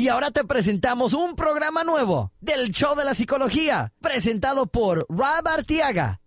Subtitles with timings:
[0.00, 5.46] Y ahora te presentamos un programa nuevo del Show de la Psicología, presentado por Rob
[5.46, 6.22] Artiaga.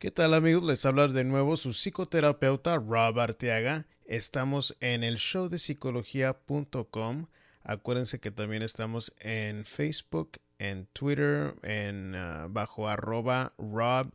[0.00, 0.64] ¿Qué tal amigos?
[0.64, 3.86] Les habla de nuevo su psicoterapeuta Rob Arteaga.
[4.06, 7.26] Estamos en el show de psicología.com.
[7.64, 14.14] Acuérdense que también estamos en Facebook, en Twitter, en uh, bajo arroba Rob-Arteaga.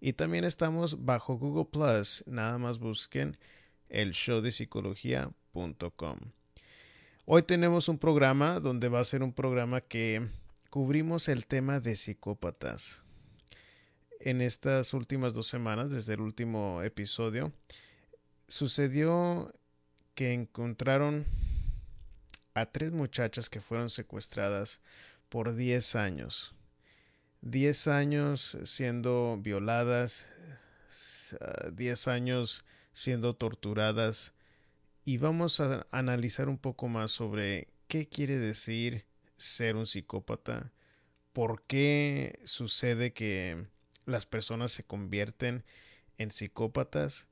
[0.00, 2.24] Y también estamos bajo Google Plus.
[2.26, 3.36] Nada más busquen
[3.88, 6.16] el show de psicología.com.
[7.26, 10.26] Hoy tenemos un programa donde va a ser un programa que
[10.70, 13.04] cubrimos el tema de psicópatas
[14.24, 17.52] en estas últimas dos semanas, desde el último episodio,
[18.48, 19.52] sucedió
[20.14, 21.26] que encontraron
[22.54, 24.80] a tres muchachas que fueron secuestradas
[25.28, 26.54] por 10 años.
[27.40, 30.28] 10 años siendo violadas,
[31.72, 34.32] 10 años siendo torturadas
[35.04, 39.04] y vamos a analizar un poco más sobre qué quiere decir
[39.36, 40.70] ser un psicópata,
[41.32, 43.66] por qué sucede que
[44.06, 45.64] las personas se convierten
[46.18, 47.28] en psicópatas.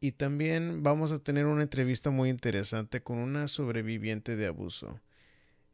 [0.00, 5.00] Y también vamos a tener una entrevista muy interesante con una sobreviviente de abuso.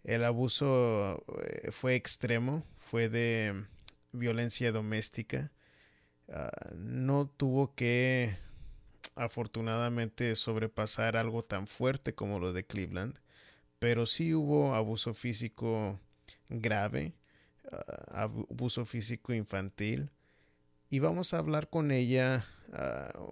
[0.03, 3.64] El abuso eh, fue extremo, fue de
[4.12, 5.52] violencia doméstica.
[6.28, 8.36] Ah, no tuvo que
[9.14, 13.19] afortunadamente sobrepasar algo tan fuerte como lo de Cleveland,
[13.78, 16.00] pero sí hubo abuso físico
[16.48, 17.14] grave
[18.08, 20.11] abuso físico infantil
[20.91, 22.47] y vamos a hablar con ella,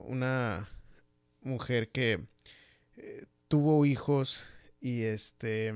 [0.00, 0.68] una
[1.42, 2.20] mujer que
[2.96, 4.44] eh, tuvo hijos
[4.80, 5.74] y este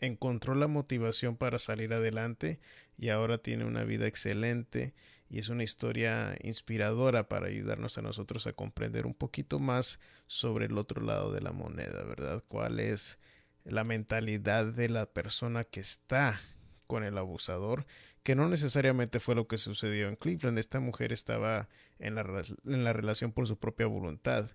[0.00, 2.60] encontró la motivación para salir adelante
[2.98, 4.94] y ahora tiene una vida excelente
[5.28, 10.66] y es una historia inspiradora para ayudarnos a nosotros a comprender un poquito más sobre
[10.66, 12.44] el otro lado de la moneda, ¿verdad?
[12.46, 13.18] ¿Cuál es
[13.64, 16.40] la mentalidad de la persona que está
[16.86, 17.86] con el abusador,
[18.22, 20.58] que no necesariamente fue lo que sucedió en Cleveland.
[20.58, 24.50] Esta mujer estaba en la, en la relación por su propia voluntad,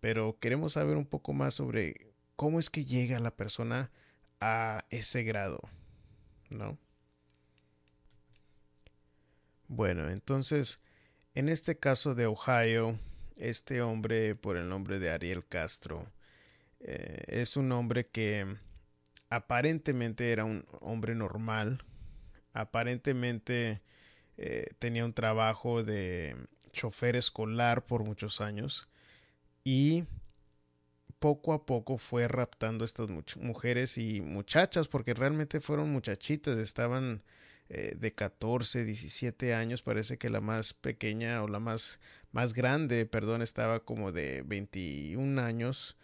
[0.00, 3.90] pero queremos saber un poco más sobre cómo es que llega la persona
[4.40, 5.60] a ese grado,
[6.50, 6.78] ¿no?
[9.66, 10.80] Bueno, entonces,
[11.34, 12.98] en este caso de Ohio,
[13.36, 16.06] este hombre por el nombre de Ariel Castro
[16.80, 18.46] eh, es un hombre que
[19.30, 21.84] aparentemente era un hombre normal,
[22.52, 23.82] aparentemente
[24.36, 26.36] eh, tenía un trabajo de
[26.72, 28.88] chofer escolar por muchos años
[29.70, 30.06] y
[31.18, 37.22] poco a poco fue raptando a estas mujeres y muchachas, porque realmente fueron muchachitas, estaban
[37.68, 42.00] eh, de 14, 17 años, parece que la más pequeña o la más,
[42.32, 45.98] más grande, perdón, estaba como de 21 años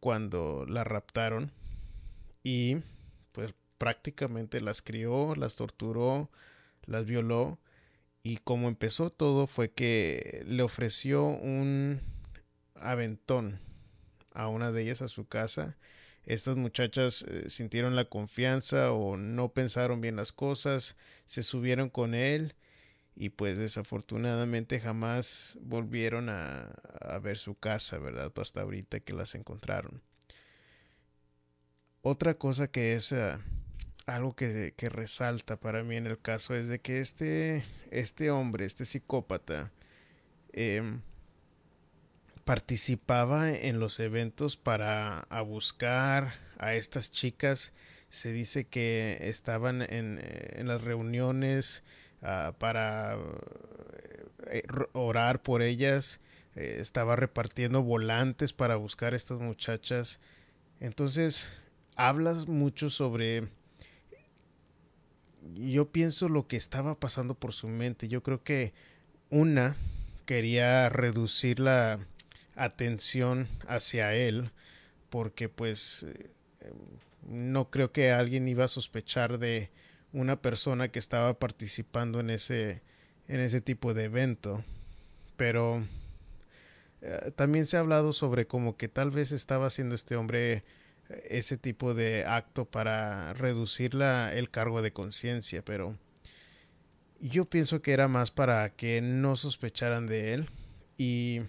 [0.00, 1.52] cuando la raptaron
[2.42, 2.76] y
[3.32, 6.30] pues prácticamente las crió, las torturó,
[6.86, 7.58] las violó
[8.22, 12.09] y como empezó todo fue que le ofreció un
[12.80, 13.60] aventón
[14.32, 15.76] a una de ellas a su casa.
[16.24, 22.14] Estas muchachas eh, sintieron la confianza o no pensaron bien las cosas, se subieron con
[22.14, 22.54] él
[23.16, 26.72] y pues desafortunadamente jamás volvieron a,
[27.22, 28.32] ver su casa, ¿verdad?
[28.36, 30.02] Hasta ahorita que las encontraron.
[32.02, 33.38] Otra cosa que es uh,
[34.06, 38.64] algo que, que, resalta para mí en el caso es de que este, este hombre,
[38.64, 39.70] este psicópata,
[40.52, 40.82] eh,
[42.50, 47.72] participaba en los eventos para buscar a estas chicas.
[48.08, 51.84] Se dice que estaban en, en las reuniones
[52.22, 56.18] uh, para uh, orar por ellas.
[56.56, 60.18] Eh, estaba repartiendo volantes para buscar a estas muchachas.
[60.80, 61.52] Entonces,
[61.94, 63.48] hablas mucho sobre
[65.54, 68.08] yo pienso lo que estaba pasando por su mente.
[68.08, 68.72] Yo creo que
[69.28, 69.76] una
[70.26, 72.00] quería reducir la
[72.64, 74.50] atención hacia él
[75.08, 76.30] porque pues eh,
[77.22, 79.70] no creo que alguien iba a sospechar de
[80.12, 82.82] una persona que estaba participando en ese
[83.28, 84.64] en ese tipo de evento.
[85.36, 85.84] Pero
[87.02, 90.64] eh, también se ha hablado sobre como que tal vez estaba haciendo este hombre
[91.28, 95.96] ese tipo de acto para reducir el cargo de conciencia, pero
[97.20, 100.48] yo pienso que era más para que no sospecharan de él
[100.96, 101.40] y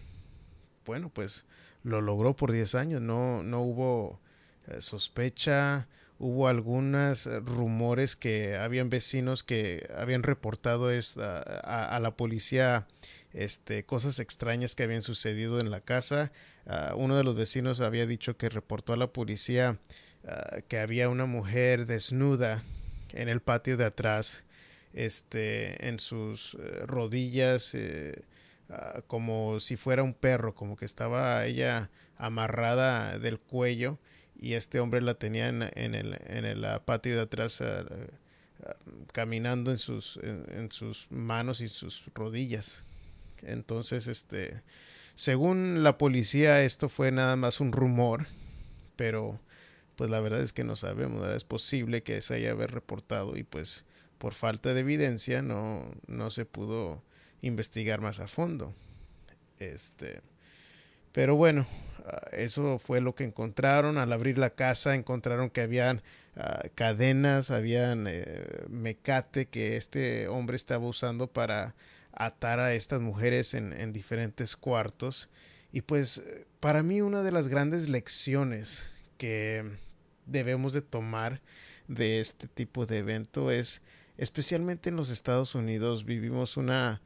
[0.85, 1.45] bueno, pues
[1.83, 4.19] lo logró por 10 años, no, no hubo
[4.67, 5.87] eh, sospecha,
[6.19, 12.87] hubo algunos rumores que habían vecinos que habían reportado esta, a, la policía
[13.33, 16.31] este, cosas extrañas que habían sucedido en la casa.
[16.67, 19.79] Ah, uno de los vecinos había dicho que reportó a la policía
[20.27, 22.63] ah, que había una mujer desnuda
[23.13, 24.43] en el patio de atrás,
[24.93, 28.21] este, en sus eh, rodillas, eh,
[28.71, 33.99] ah, como si fuera un perro, como que estaba ella amarrada del cuello
[34.39, 37.63] y este hombre la tenía en, el, en el patio de atrás
[39.11, 42.83] caminando en sus, en sus manos y sus rodillas.
[43.43, 44.61] Entonces, este,
[45.15, 48.27] según la policía, esto fue nada más un rumor,
[48.95, 49.39] pero
[49.95, 53.43] pues la verdad es que no sabemos, es posible que se haya haber reportado y
[53.43, 53.83] pues
[54.17, 57.03] por falta de evidencia no, no se pudo
[57.41, 58.73] investigar más a fondo.
[59.59, 60.21] Este,
[61.11, 61.67] pero bueno,
[62.05, 63.97] ah, eso fue lo que encontraron.
[63.97, 66.01] Al abrir la casa encontraron que habían
[66.35, 71.75] ah, cadenas, habían eh, mecate que este hombre estaba usando para
[72.13, 75.29] atar a estas mujeres en, diferentes cuartos.
[75.71, 76.21] Y pues
[76.59, 79.63] para mí una de las grandes lecciones que
[80.25, 81.41] debemos de tomar
[81.87, 83.81] de este tipo de evento es
[84.17, 87.01] especialmente en los Estados Unidos vivimos una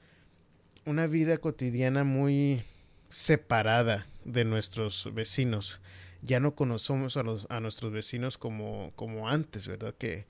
[0.85, 2.63] una vida cotidiana muy
[3.09, 5.81] separada de nuestros vecinos.
[6.21, 9.95] Ya no conocemos a, los, a nuestros vecinos como, como antes, ¿verdad?
[9.97, 10.25] Que,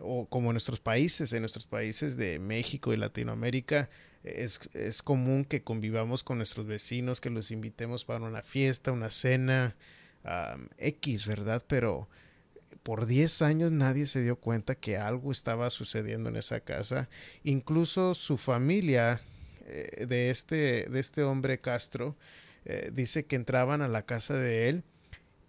[0.00, 3.90] o como en nuestros países, en nuestros países de México y Latinoamérica,
[4.22, 9.10] es, es, común que convivamos con nuestros vecinos, que los invitemos para una fiesta, una
[9.10, 9.76] cena,
[10.78, 11.62] X, ¿verdad?
[11.66, 12.08] Pero
[12.82, 17.08] por 10 años nadie se dio cuenta que algo estaba sucediendo en esa casa.
[17.42, 19.20] Incluso su familia
[19.66, 22.16] eh, de, este, de este hombre Castro
[22.64, 24.84] eh, dice que entraban a la casa de él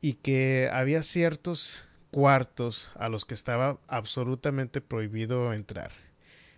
[0.01, 5.91] y que había ciertos cuartos a los que estaba absolutamente prohibido entrar.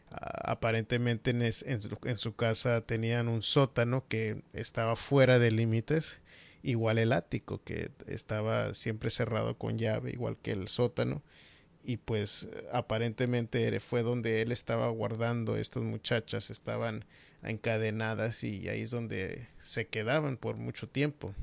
[0.10, 6.22] Aparentemente en, su, casa tenían un sótano que estaba fuera de límites,
[6.64, 11.24] igual el ático que estaba siempre cerrado con llave, igual que el sótano,
[11.88, 17.06] y pues aparentemente fue donde él estaba guardando estas muchachas, estaban
[17.44, 21.34] encadenadas y ahí es donde se quedaban por mucho tiempo.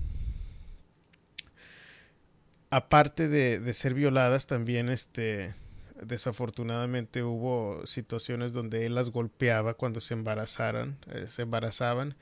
[2.69, 5.55] Aparte de, de ser violadas, también este
[6.03, 12.17] desafortunadamente hubo situaciones donde él las golpeaba cuando se embarazaran, eh, se embarazaban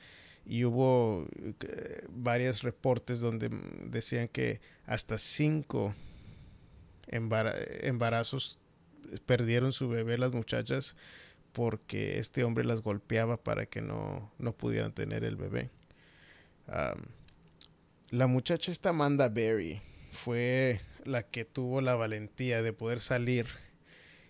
[0.45, 1.27] y hubo
[1.59, 3.49] eh, varios reportes donde
[3.83, 5.93] decían que hasta cinco
[7.07, 8.57] embarazos
[9.25, 10.95] perdieron su bebé las muchachas
[11.51, 15.69] porque este hombre las golpeaba para que no, no pudieran tener el bebé.
[18.09, 23.47] la muchacha esta Amanda Berry fue la que tuvo la valentía de poder salir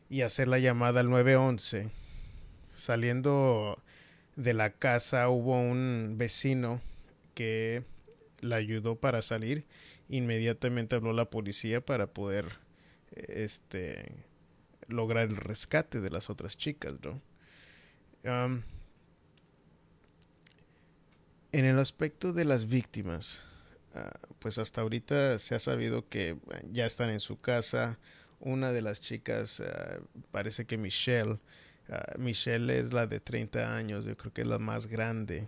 [0.10, 1.90] y hacer la llamada al 911.
[2.76, 3.82] Saliendo
[4.36, 6.82] de la casa hubo un vecino
[7.36, 7.84] que
[8.42, 9.66] la ayudó para salir.
[10.10, 12.63] Inmediatamente habló la policía para poder
[13.16, 14.12] este
[14.88, 17.22] lograr el rescate de las otras chicas, ¿no?
[21.54, 23.44] en el aspecto de las víctimas,
[23.94, 26.38] ah, pues hasta ahorita se ha sabido que
[26.72, 28.00] ya están en su casa,
[28.40, 30.00] una de las chicas, ah,
[30.32, 31.40] parece que Michelle,
[31.90, 35.48] ah, Michelle es la de 30 años, yo creo que es la más grande.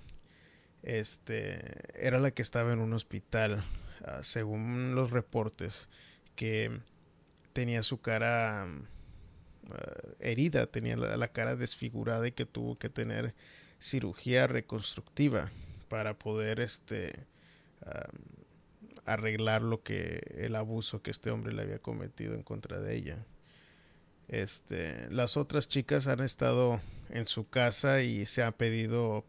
[0.83, 1.59] Este,
[1.95, 3.63] era la que estaba en un hospital,
[4.05, 5.89] ah, según los reportes,
[6.35, 6.79] que
[7.55, 8.67] tenía su cara
[10.19, 13.33] herida, tenía la, cara desfigurada y que tuvo que tener
[13.79, 15.49] cirugía reconstructiva
[15.87, 17.13] para poder este
[19.05, 23.25] arreglar lo que el abuso que este hombre le había cometido en contra de ella.
[24.27, 29.23] Este, las otras chicas han estado en su casa y se ha pedido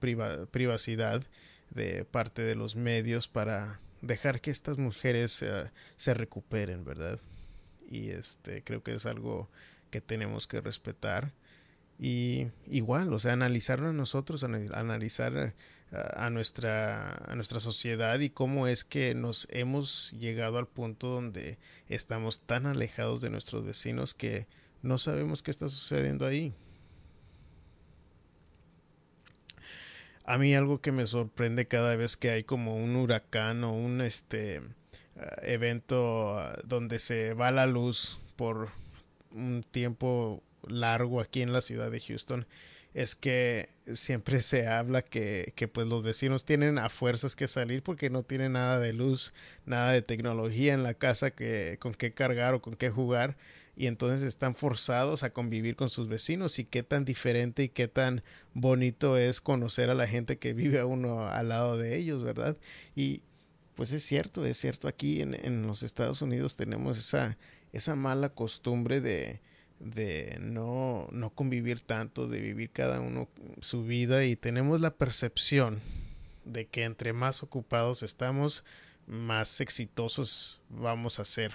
[0.50, 1.22] privacidad
[1.70, 7.20] de parte de los medios para dejar que estas mujeres eh, se recuperen, ¿verdad?
[7.88, 9.48] Y este creo que es algo
[9.90, 11.32] que tenemos que respetar
[11.98, 15.54] y igual, o sea, analizarlo nosotros, analizar
[15.92, 21.58] a nuestra, a nuestra sociedad y cómo es que nos hemos llegado al punto donde
[21.88, 24.46] estamos tan alejados de nuestros vecinos que
[24.82, 26.52] no sabemos qué está sucediendo ahí.
[30.24, 34.00] A mí algo que me sorprende cada vez que hay como un huracán o un
[34.00, 34.60] este
[35.42, 38.70] evento donde se va la luz por
[39.30, 42.46] un tiempo largo aquí en la ciudad de Houston
[42.94, 47.82] es que siempre se habla que, que, pues los vecinos tienen a fuerzas que salir
[47.82, 49.34] porque no tienen nada de luz,
[49.66, 53.36] nada de tecnología en la casa que, con qué cargar o con qué jugar
[53.76, 57.86] y entonces están forzados a convivir con sus vecinos y qué tan diferente y qué
[57.86, 58.22] tan
[58.54, 62.56] bonito es conocer a la gente que vive a uno al lado de ellos, ¿verdad?
[62.94, 63.20] Y
[63.76, 67.36] pues es cierto, es cierto, aquí en, en los Estados Unidos tenemos esa,
[67.72, 69.40] esa mala costumbre de,
[69.78, 73.28] de no, no convivir tanto, de vivir cada uno
[73.60, 75.80] su vida y tenemos la percepción
[76.44, 78.64] de que entre más ocupados estamos,
[79.06, 81.52] más exitosos vamos a ser.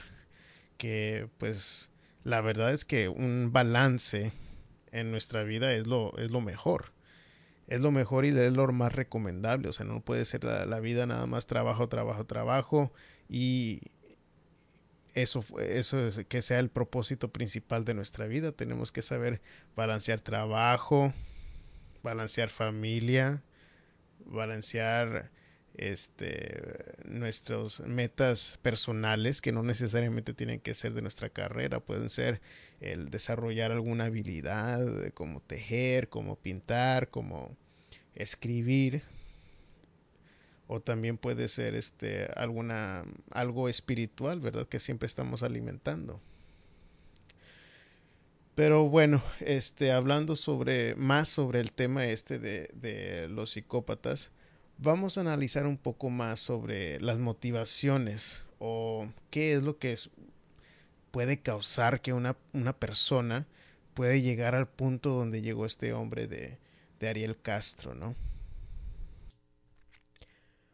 [0.78, 1.90] Que pues
[2.24, 4.32] la verdad es que un balance
[4.92, 6.92] en nuestra vida es lo, es lo mejor.
[7.72, 9.70] Es lo mejor y es lo más recomendable.
[9.70, 12.92] O sea, no puede ser la, vida nada más trabajo, trabajo, trabajo
[13.30, 13.80] y
[15.14, 18.52] eso, eso es que sea el propósito principal de nuestra vida.
[18.52, 19.40] Tenemos que saber
[19.74, 21.14] balancear trabajo,
[22.04, 23.42] balancear familia,
[24.26, 25.32] balancear
[25.74, 26.62] este
[27.06, 32.42] nuestras metas personales que no necesariamente tienen que ser de nuestra carrera, pueden ser
[32.82, 37.56] el desarrollar alguna habilidad como tejer, como pintar, como
[38.16, 39.04] escribir
[40.68, 44.68] o también puede ser este alguna algo espiritual, ¿verdad?
[44.68, 46.22] Que siempre estamos alimentando.
[48.56, 54.32] Pero bueno, este hablando sobre más sobre el tema este de, de los psicópatas,
[54.78, 60.10] vamos a analizar un poco más sobre las motivaciones o qué es lo que es,
[61.12, 63.46] puede causar que una, una persona
[63.94, 66.58] puede llegar al punto donde llegó este hombre de,
[67.02, 68.16] de Ariel Castro, ¿no?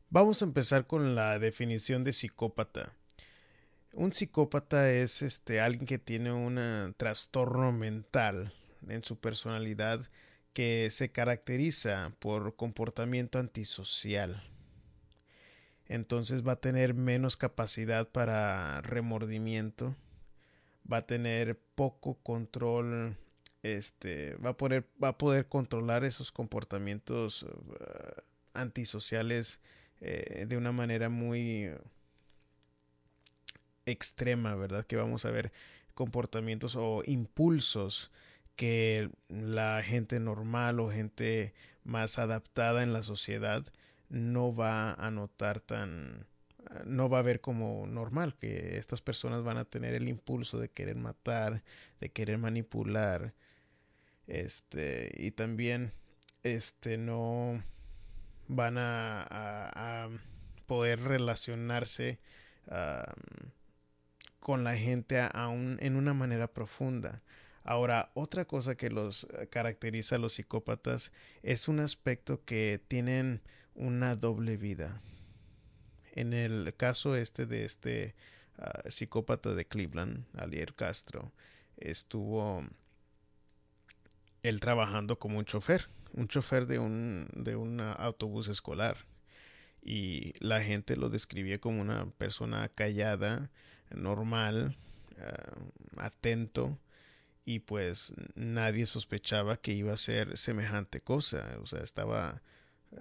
[0.10, 2.93] Vamos a empezar con la definición de psicópata.
[3.93, 8.53] Un psicópata es este alguien que tiene un trastorno mental
[8.88, 10.07] en su personalidad
[10.53, 14.43] que se caracteriza por comportamiento antisocial.
[15.86, 19.96] Entonces va a tener menos capacidad para remordimiento,
[20.91, 23.17] va a tener poco control,
[23.63, 28.21] este, va a poder, va a poder controlar esos comportamientos uh,
[28.53, 29.59] antisociales
[30.01, 31.71] eh, de una manera muy
[33.85, 34.85] extrema, ¿verdad?
[34.85, 35.51] Que vamos a ver
[35.93, 38.11] comportamientos o impulsos
[38.55, 43.65] que la gente normal o gente más adaptada en la sociedad
[44.09, 46.27] no va a notar tan
[46.85, 50.69] no va a ver como normal que estas personas van a tener el impulso de
[50.69, 51.63] querer matar,
[51.99, 53.33] de querer manipular,
[54.27, 55.93] este y también
[56.43, 57.63] este no
[58.48, 60.10] van a,
[60.65, 62.19] poder relacionarse
[64.39, 67.22] con la gente aún en una manera profunda.
[67.63, 71.12] Ahora, otra cosa que los caracteriza a los psicópatas
[71.43, 73.41] es un aspecto que tienen
[73.75, 75.01] una doble vida.
[76.13, 78.15] En el caso este de este
[78.57, 81.31] ah, psicópata de Cleveland, Alier Castro,
[81.77, 82.65] estuvo
[84.44, 89.06] él trabajando como un chofer un chofer de un, de un autobús escolar.
[89.82, 93.50] Y la gente lo describía como una persona callada,
[93.91, 94.75] normal,
[95.17, 96.77] uh, atento
[97.46, 102.41] y pues nadie sospechaba que iba a ser semejante cosa, o sea, estaba
[102.91, 102.98] uh,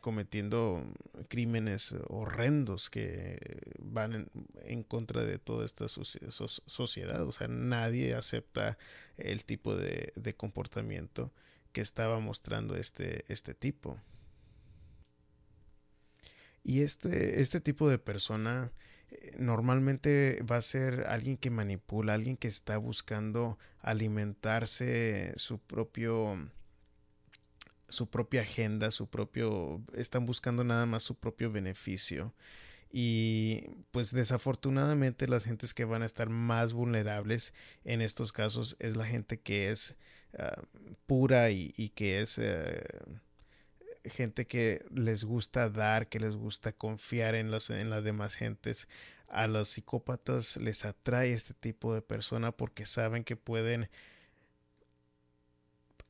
[0.00, 0.84] cometiendo
[1.28, 4.28] crímenes horrendos que van
[4.64, 8.78] en, contra de toda esta sociedad, o sea, nadie acepta
[9.16, 11.32] el tipo de, de comportamiento
[11.72, 13.98] que estaba mostrando este, este tipo.
[16.64, 18.72] Y este, este tipo de persona
[19.10, 26.50] eh, normalmente va a ser alguien que manipula, alguien que está buscando alimentarse su propio
[27.88, 32.34] su propia agenda, su propio están buscando nada más su propio beneficio.
[32.92, 37.52] Y pues desafortunadamente las gentes que van a estar más vulnerables
[37.84, 39.96] en estos casos es la gente que es
[40.38, 40.60] Ah,
[41.06, 42.82] pura y, que es eh,
[44.04, 48.88] gente que les gusta dar, que les gusta confiar en, los, en las demás gentes.
[49.28, 53.88] A los psicópatas les atrae este tipo de persona porque saben que pueden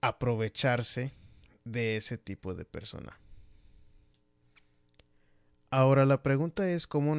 [0.00, 1.12] aprovecharse
[1.66, 3.18] de ese tipo de persona.
[5.70, 7.14] Ahora la pregunta es cómo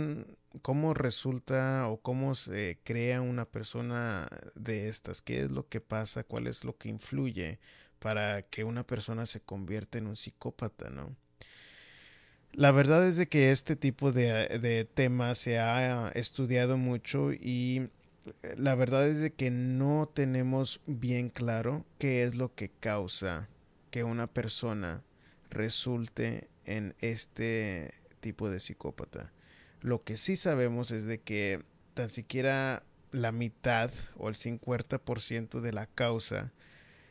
[0.62, 6.24] cómo resulta o cómo se crea una persona de estas, qué es lo que pasa,
[6.24, 7.60] cuál es lo que influye
[8.00, 11.16] para que una persona se convierta en un psicópata, ¿no?
[12.54, 17.90] La verdad es de que este tipo de, de temas se ha estudiado mucho y
[18.56, 23.48] la verdad es de que no tenemos bien claro qué es lo que causa
[23.98, 25.02] que una persona
[25.50, 29.32] resulte en este tipo de psicópata.
[29.82, 31.64] Lo que sí sabemos es de que
[31.96, 36.52] tan siquiera la mitad o el 50% de la causa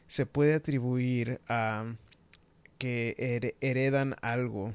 [0.07, 1.93] se puede atribuir a
[2.79, 4.73] que heredan algo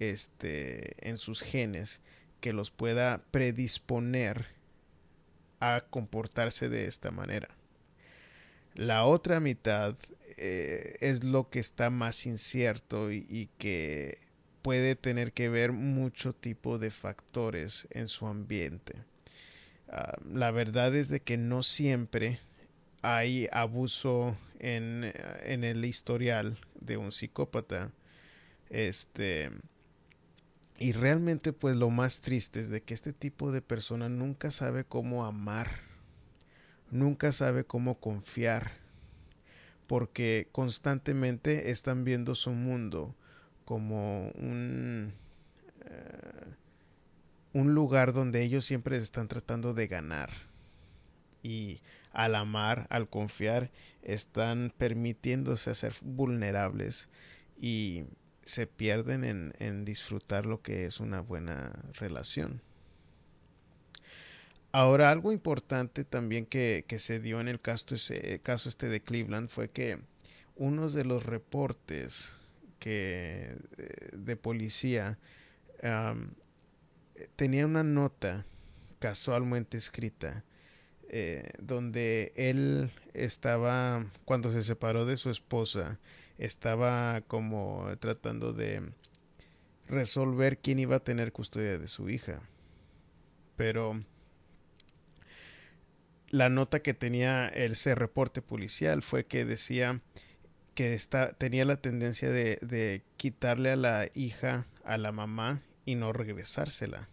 [0.00, 2.02] este, en sus genes
[2.40, 4.46] que los pueda predisponer
[5.60, 7.50] a comportarse de esta manera.
[8.74, 9.94] La otra mitad
[10.44, 14.18] eh, es lo que está más incierto y, que
[14.60, 19.04] puede tener que ver mucho tipo de factores en su ambiente.
[19.88, 22.40] Ah, la verdad es de que no siempre
[23.02, 25.12] hay abuso en,
[25.44, 27.92] en, el historial de un psicópata.
[28.68, 29.52] Este.
[30.76, 34.82] Y realmente, pues lo más triste es de que este tipo de persona nunca sabe
[34.82, 35.82] cómo amar.
[36.90, 38.81] Nunca sabe cómo confiar.
[39.92, 43.14] Porque constantemente están viendo su mundo
[43.66, 45.12] como un.
[45.84, 46.54] Eh,
[47.52, 50.30] un lugar donde ellos siempre están tratando de ganar.
[51.42, 53.70] Y al amar, al confiar,
[54.00, 57.10] están permitiéndose ser vulnerables
[57.60, 58.04] y
[58.46, 61.70] se pierden en, en, disfrutar lo que es una buena
[62.00, 62.62] relación.
[64.72, 69.98] Ahora, algo importante también que, se dio en el caso este de Cleveland fue que
[70.56, 72.32] uno de los reportes
[72.78, 75.18] que, eh, de policía
[77.36, 78.46] tenía una nota
[79.00, 80.44] casualmente escrita
[81.14, 85.98] eh, donde él estaba, cuando se separó de su esposa,
[86.38, 88.92] estaba como tratando de
[89.88, 92.40] resolver quién iba a tener custodia de su hija.
[93.56, 94.00] Pero
[96.32, 100.00] la nota que tenía ese reporte policial fue que decía
[100.74, 100.98] que
[101.38, 107.08] tenía la tendencia de, de quitarle a la hija a la mamá y no regresársela.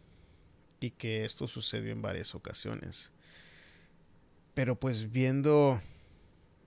[0.79, 3.11] Y que esto sucedió en varias ocasiones.
[4.53, 5.81] Pero pues viendo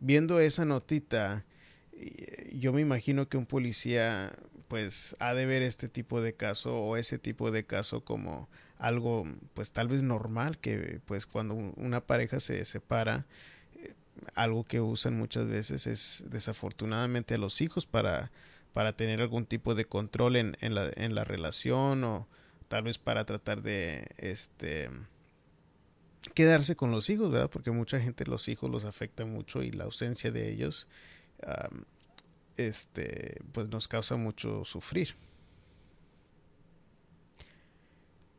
[0.00, 1.46] viendo esa notita,
[2.52, 4.36] yo me imagino que un policía
[4.68, 8.48] pues ha de ver este tipo de caso o ese tipo de caso como
[8.82, 13.26] algo pues tal vez normal que pues cuando una pareja se separa
[13.76, 13.94] eh,
[14.34, 18.32] algo que usan muchas veces es desafortunadamente a los hijos para
[18.72, 22.26] para tener algún tipo de control en, en, la, en la relación o
[22.68, 24.90] tal vez para tratar de este
[26.34, 27.50] quedarse con los hijos, ¿verdad?
[27.50, 30.88] Porque mucha gente los hijos los afecta mucho y la ausencia de ellos
[32.56, 35.14] este pues nos causa mucho sufrir.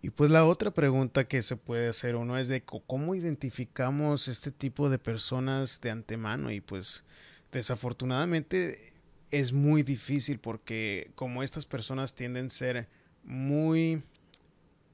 [0.04, 4.52] Y pues la otra pregunta que se puede hacer uno es de cómo identificamos este
[4.52, 7.06] tipo de personas de antemano y pues
[7.54, 8.92] desafortunadamente
[9.32, 12.90] es muy difícil porque como estas personas tienden a ser
[13.24, 14.04] muy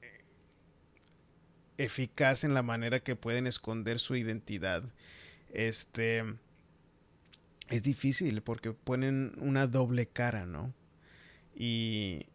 [0.00, 0.20] eh,
[1.76, 4.84] eficaz en la manera que pueden esconder su identidad,
[5.52, 6.22] este
[7.68, 10.72] es difícil porque ponen una doble cara, ¿no?
[11.52, 12.26] Y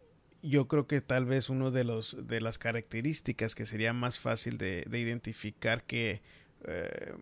[0.47, 4.58] yo creo que tal vez uno de los de las características que sería más fácil
[4.58, 6.21] de, identificar que
[6.65, 7.13] eh,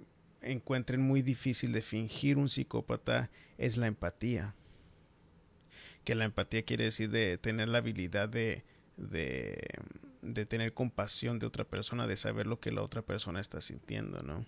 [0.42, 4.56] encuentren muy difícil de fingir un psicópata es la empatía
[6.04, 8.64] que la empatía quiere decir de tener la habilidad de,
[8.98, 14.22] de, tener compasión de otra persona, de saber lo que la otra persona está sintiendo,
[14.22, 14.46] ¿no?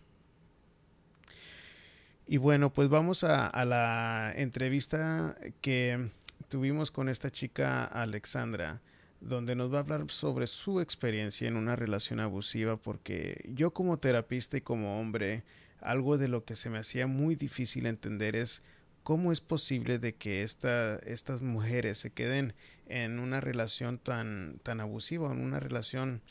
[2.27, 6.09] Y bueno, pues vamos a, la entrevista que
[6.47, 8.81] tuvimos con esta chica Alexandra,
[9.21, 13.97] donde nos va a hablar sobre su experiencia en una relación abusiva, porque yo como
[13.97, 15.43] terapista y como hombre,
[15.81, 18.63] algo de lo que se me hacía muy difícil entender es
[19.03, 22.55] ¿cómo es posible de que esta, estas mujeres se queden
[22.87, 26.21] en una relación tan, tan abusiva, en una relación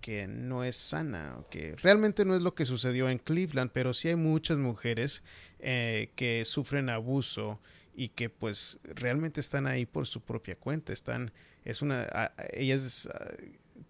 [0.00, 4.08] que no es sana, que realmente no es lo que sucedió en Cleveland, pero sí
[4.08, 5.24] hay muchas mujeres
[5.58, 7.60] eh, que sufren abuso
[7.94, 11.32] y que pues realmente están ahí por su propia cuenta, están,
[11.64, 13.08] es una, ellas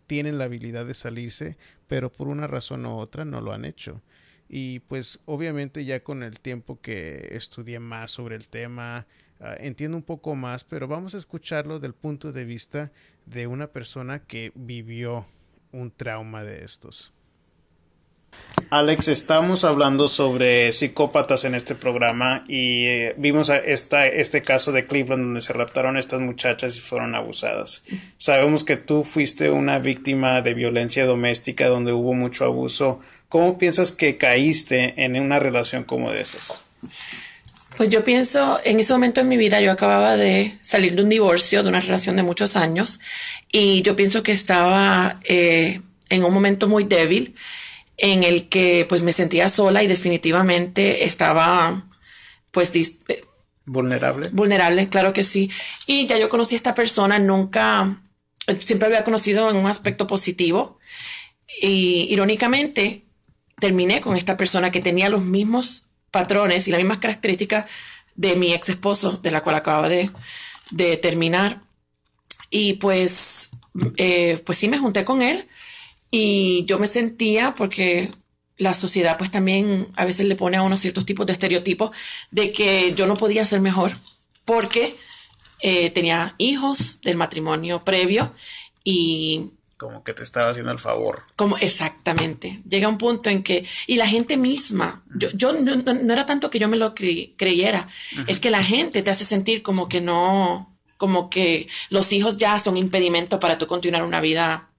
[0.07, 4.03] tienen la habilidad de salirse, pero por una razón u otra no lo han hecho.
[4.49, 9.07] Y pues obviamente ya con el tiempo que estudié más sobre el tema,
[9.39, 12.91] ah, entiendo un poco más, pero vamos a escucharlo del punto de vista
[13.27, 15.27] de una persona que vivió
[15.71, 17.13] un trauma de estos.
[18.71, 24.85] Alex, estamos hablando sobre psicópatas en este programa y eh, vimos esta, este caso de
[24.85, 27.83] Cleveland donde se raptaron estas muchachas y fueron abusadas.
[28.17, 33.01] Sabemos que tú fuiste una víctima de violencia doméstica donde hubo mucho abuso.
[33.29, 36.63] ¿Cómo piensas que caíste en una relación como de esas?
[37.77, 41.09] Pues yo pienso, en ese momento en mi vida yo acababa de salir de un
[41.09, 43.01] divorcio, de una relación de muchos años,
[43.51, 47.35] y yo pienso que estaba eh, en un momento muy débil
[48.01, 51.85] en el que pues me sentía sola y definitivamente estaba
[52.51, 53.21] pues eh,
[53.67, 54.31] vulnerable.
[54.33, 55.51] Vulnerable, claro que sí.
[55.87, 58.03] Y ya yo conocí a esta persona, nunca,
[58.65, 60.79] siempre había conocido en un aspecto positivo.
[61.61, 63.05] Y irónicamente,
[63.59, 67.67] terminé con esta persona que tenía los mismos patrones y las mismas características
[68.15, 70.11] de mi ex esposo, de la cual acababa de,
[70.71, 71.61] de terminar.
[72.49, 73.51] Y pues,
[73.99, 75.47] eh, pues sí me junté con él
[76.11, 78.11] y yo me sentía, porque
[78.57, 81.97] la sociedad pues también a veces le pone a uno ciertos tipos de estereotipos
[82.31, 83.93] de que yo no podía ser mejor
[84.45, 84.97] porque
[85.61, 88.35] eh, tenía hijos del matrimonio previo
[88.85, 91.23] y como que te estaba haciendo el favor.
[91.37, 92.61] Como exactamente.
[92.69, 96.59] Llega un punto en que, y la gente misma, yo, yo no, era tanto que
[96.59, 97.89] yo me lo creyera,
[98.27, 102.61] es que la gente te hace sentir como que no, como que los hijos ya
[102.61, 104.70] son impedimento para tú continuar una vida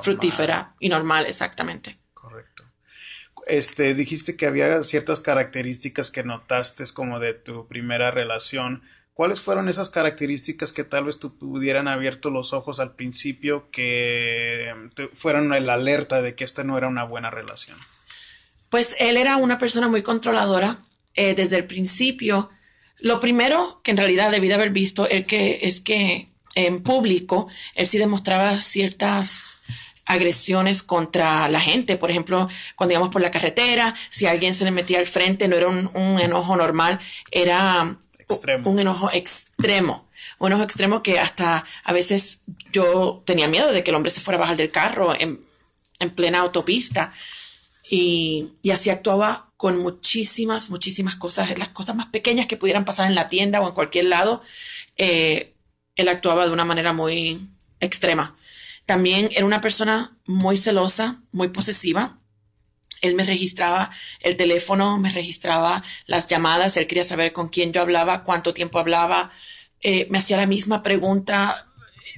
[0.00, 1.98] fructífera y normal, exactamente.
[2.14, 2.64] Correcto.
[3.46, 8.82] Este, dijiste que había ciertas características que notaste como de tu primera relación.
[9.14, 14.72] ¿Cuáles fueron esas características que tal vez tú pudieran abierto los ojos al principio que
[15.12, 17.76] fueran el alerta de que esta no era una buena relación?
[18.70, 20.78] Pues él era una persona muy controladora
[21.14, 22.48] eh, desde el principio.
[23.00, 27.48] Lo primero que en realidad debí de haber visto es que, es que en público,
[27.74, 29.62] él sí demostraba ciertas
[30.04, 31.96] agresiones contra la gente.
[31.96, 35.56] Por ejemplo, cuando íbamos por la carretera, si alguien se le metía al frente, no
[35.56, 36.98] era un, enojo normal,
[37.30, 37.96] era
[38.64, 40.08] un enojo extremo.
[40.38, 44.20] Un enojo extremo que hasta a veces yo tenía miedo de que el hombre se
[44.20, 45.40] fuera a bajar del carro en,
[46.16, 47.12] plena autopista.
[47.88, 53.06] Y, y, así actuaba con muchísimas, muchísimas cosas, las cosas más pequeñas que pudieran pasar
[53.06, 54.42] en la tienda o en cualquier lado.
[54.96, 55.51] Eh,
[55.96, 57.40] él actuaba de una manera muy
[57.80, 58.36] extrema.
[58.86, 62.18] También era una persona muy celosa, muy posesiva.
[63.00, 67.80] Él me registraba el teléfono, me registraba las llamadas, él quería saber con quién yo
[67.80, 69.32] hablaba, cuánto tiempo hablaba.
[69.80, 71.68] Eh, me hacía la misma pregunta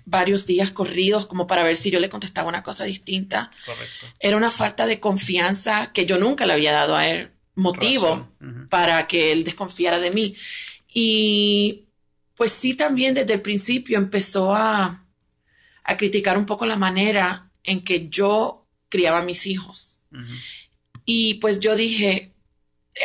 [0.05, 3.51] varios días corridos como para ver si yo le contestaba una cosa distinta.
[3.65, 4.07] Correcto.
[4.21, 8.29] Era una falta de confianza que yo nunca le había dado a él motivo
[8.69, 10.35] para que él desconfiara de mí.
[10.93, 11.84] Y
[12.37, 15.05] pues sí también desde el principio empezó a,
[15.85, 19.99] a criticar un poco la manera en que yo criaba a mis hijos.
[21.05, 22.33] Y pues yo dije,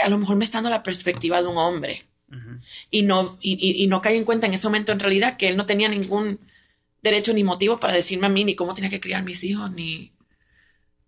[0.04, 2.06] a lo mejor me está dando la perspectiva de un hombre.
[2.92, 5.58] Y no, y, y, no caí en cuenta en ese momento en realidad que él
[5.58, 6.40] no tenía ningún
[7.02, 10.12] derecho ni motivo para decirme a mí ni cómo tenía que criar mis hijos, ni,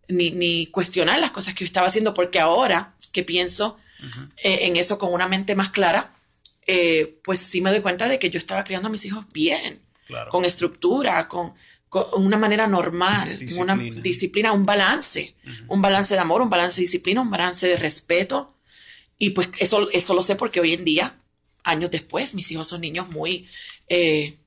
[0.07, 3.77] ni, ni cuestionar las cosas que yo estaba haciendo, porque ahora que pienso
[4.37, 6.15] eh, en eso con una mente más clara,
[6.67, 9.81] eh, pues sí me doy cuenta de que yo estaba criando a mis hijos bien,
[10.29, 11.53] con estructura, con,
[12.13, 13.73] una manera normal, disciplina.
[13.73, 15.35] una disciplina, un balance,
[15.67, 18.55] un balance de amor, un balance de disciplina, un balance de respeto.
[19.17, 21.17] Y pues eso, eso lo sé porque hoy en día,
[21.63, 23.47] años después, mis hijos son niños muy,
[23.89, 24.37] eh,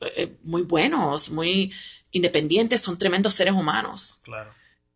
[0.00, 1.72] eh, muy buenos, muy
[2.10, 4.20] independientes, son tremendos seres humanos.
[4.22, 4.50] Claro.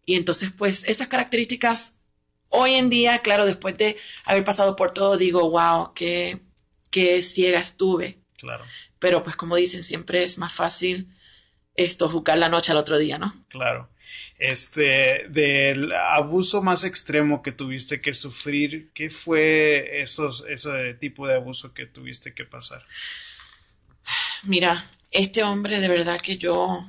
[0.06, 2.00] Y entonces, pues, esas características,
[2.48, 6.40] hoy en día, claro, después de haber pasado por todo, digo, wow, qué,
[6.90, 8.18] qué ciega estuve.
[8.36, 8.64] Claro.
[8.98, 11.08] Pero pues como dicen, siempre es más fácil
[11.74, 13.44] esto juzgar la noche al otro día, ¿no?
[13.48, 13.88] Claro.
[14.38, 21.36] Este, del abuso más extremo que tuviste que sufrir, ¿qué fue esos, ese tipo de
[21.36, 22.84] abuso que tuviste que pasar?
[24.44, 26.86] Mira, este hombre de verdad que yo,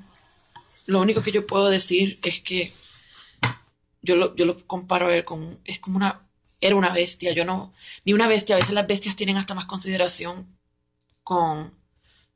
[0.85, 2.71] lo único que yo puedo decir es que
[4.01, 6.28] yo lo, yo lo comparo a él con, es como una
[6.61, 7.31] era una bestia.
[7.33, 7.73] Yo no,
[8.05, 8.55] ni una bestia.
[8.55, 10.57] A veces las bestias tienen hasta más consideración
[11.23, 11.73] con,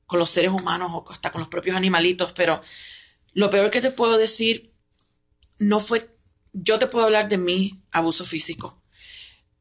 [0.05, 2.61] con los seres humanos o hasta con los propios animalitos, pero
[3.33, 4.73] lo peor que te puedo decir
[5.57, 6.15] no fue,
[6.51, 8.81] yo te puedo hablar de mi abuso físico,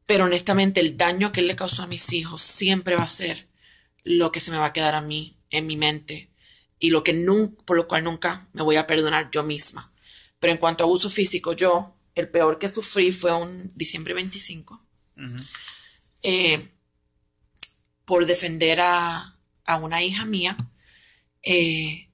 [0.04, 3.48] pero honestamente el daño que él le causó a mis hijos siempre va a ser
[4.04, 6.30] lo que se me va a quedar a mí en mi mente
[6.78, 7.14] y lo que
[7.64, 9.92] por lo cual nunca me voy a perdonar yo misma.
[10.40, 14.80] Pero en cuanto a abuso físico, yo el peor que sufrí fue un diciembre 25.
[16.22, 16.68] Eh,
[18.04, 19.38] por defender a,
[19.80, 20.56] una hija mía.
[21.42, 22.08] Eh,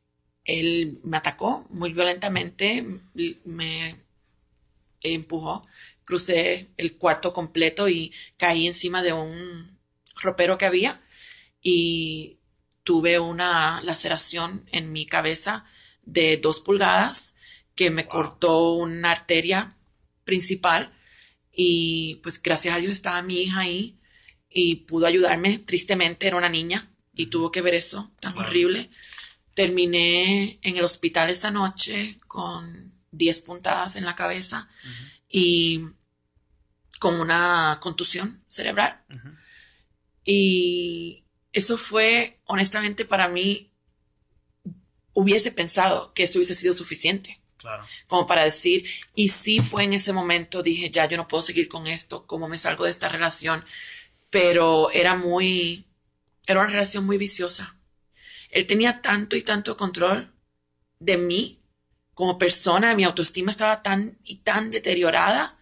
[0.45, 2.87] él me atacó muy violentamente,
[3.45, 3.97] me
[5.01, 5.67] empujó.
[6.05, 9.79] Crucé el cuarto completo y caí encima de un
[10.23, 11.01] ropero que había
[11.61, 12.39] y
[12.85, 15.67] tuve una laceración en mi cabeza
[16.05, 17.35] de dos pulgadas
[17.75, 19.77] que me cortó una arteria
[20.29, 20.93] principal
[21.51, 23.99] y pues gracias a Dios estaba mi hija ahí
[24.51, 25.59] y pudo ayudarme.
[25.59, 28.91] Tristemente era una niña y tuvo que ver eso tan horrible.
[29.55, 34.69] Terminé en el hospital esta noche con 10 puntadas en la cabeza
[35.31, 35.81] y
[37.01, 39.03] con una contusión cerebral.
[40.25, 43.73] Y eso fue, honestamente, para mí,
[45.15, 47.38] hubiese pensado que eso hubiese sido suficiente.
[48.07, 51.69] Como para decir, y sí fue en ese momento, dije, ya yo no puedo seguir
[51.69, 53.65] con esto, ¿cómo me salgo de esta relación?
[54.31, 55.87] Pero era muy,
[56.47, 57.77] era una relación muy viciosa.
[58.51, 60.33] Él tenía tanto y tanto control
[61.01, 61.59] de mí
[62.15, 65.57] como persona, mi autoestima estaba tan y tan deteriorada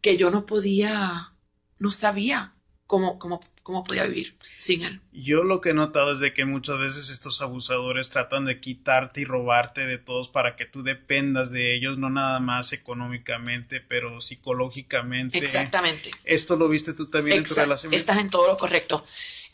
[0.00, 1.32] que yo no podía,
[1.78, 2.54] no sabía
[2.86, 5.00] cómo, cómo, cómo podía vivir sin él.
[5.10, 9.22] Yo lo que he notado es de que muchas veces estos abusadores tratan de quitarte
[9.22, 14.20] y robarte de todos para que tú dependas de ellos, no nada más económicamente, pero
[14.20, 15.38] psicológicamente.
[15.38, 16.10] Exactamente.
[16.24, 17.94] Esto lo viste tú también en tu relación.
[17.94, 19.04] Estás en todo lo correcto.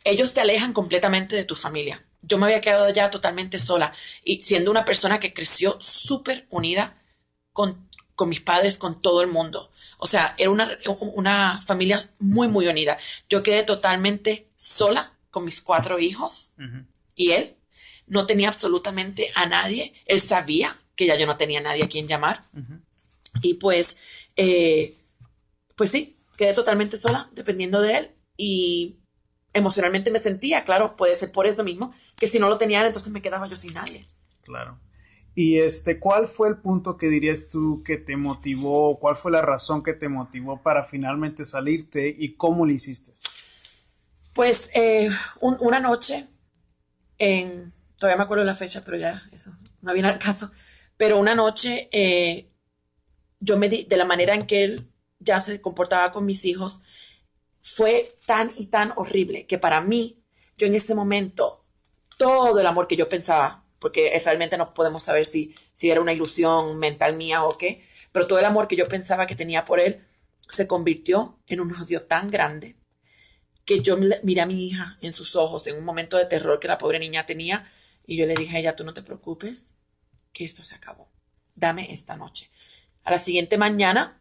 [0.02, 2.04] Ellos te alejan completamente de tu familia.
[2.22, 3.94] Yo me había quedado ya totalmente sola
[4.24, 7.00] y siendo una persona que creció súper unida
[7.52, 9.69] con, con mis padres, con todo el mundo.
[10.00, 10.78] O sea, era una,
[11.14, 12.98] una familia muy, muy unida.
[13.28, 16.52] Yo quedé totalmente sola con mis cuatro hijos
[17.14, 17.56] y él
[18.06, 19.92] no tenía absolutamente a nadie.
[20.06, 22.44] Él sabía que ya yo no tenía a nadie a quien llamar.
[23.42, 23.96] Y pues,
[24.36, 24.96] eh,
[25.76, 28.10] pues sí, quedé totalmente sola, dependiendo de él.
[28.36, 28.96] Y
[29.52, 33.12] emocionalmente me sentía, claro, puede ser por eso mismo, que si no lo tenía entonces
[33.12, 34.06] me quedaba yo sin nadie.
[34.42, 34.78] Claro.
[35.34, 38.98] Y este, ¿cuál fue el punto que dirías tú que te motivó?
[38.98, 43.12] ¿Cuál fue la razón que te motivó para finalmente salirte y cómo lo hiciste?
[44.34, 46.26] Pues eh, un- una noche,
[47.18, 50.50] en, todavía me acuerdo la fecha, pero ya eso no viene al caso,
[50.96, 52.50] pero una noche eh,
[53.40, 54.90] yo me di, de la manera en que él
[55.20, 56.80] ya se comportaba con mis hijos,
[57.60, 60.22] fue tan y tan horrible que para mí,
[60.58, 61.64] yo en ese momento,
[62.18, 66.12] todo el amor que yo pensaba, porque realmente no podemos saber si, si era una
[66.12, 69.80] ilusión mental mía o qué, pero todo el amor que yo pensaba que tenía por
[69.80, 70.04] él
[70.48, 72.76] se convirtió en un odio tan grande
[73.64, 76.68] que yo miré a mi hija en sus ojos en un momento de terror que
[76.68, 77.70] la pobre niña tenía
[78.06, 79.74] y yo le dije a ella, tú no te preocupes,
[80.32, 81.08] que esto se acabó.
[81.54, 82.50] Dame esta noche.
[83.04, 84.20] A la siguiente mañana,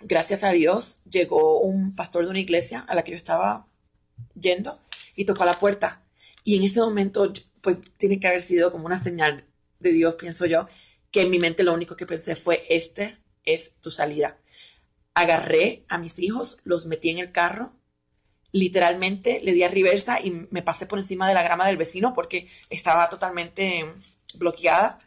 [0.00, 3.66] gracias a Dios, llegó un pastor de una iglesia a la que yo estaba
[4.40, 4.78] yendo
[5.16, 6.02] y tocó a la puerta.
[6.44, 7.32] Y en ese momento,
[7.62, 9.46] pues tiene que haber sido como una señal
[9.80, 10.66] de Dios, pienso yo,
[11.10, 14.38] que en mi mente lo único que pensé fue, este es tu salida.
[15.14, 17.72] Agarré a mis hijos, los metí en el carro
[18.52, 22.12] literalmente le di a reversa y me pasé por encima de la grama del vecino
[22.14, 23.86] porque estaba totalmente
[24.34, 24.98] bloqueada.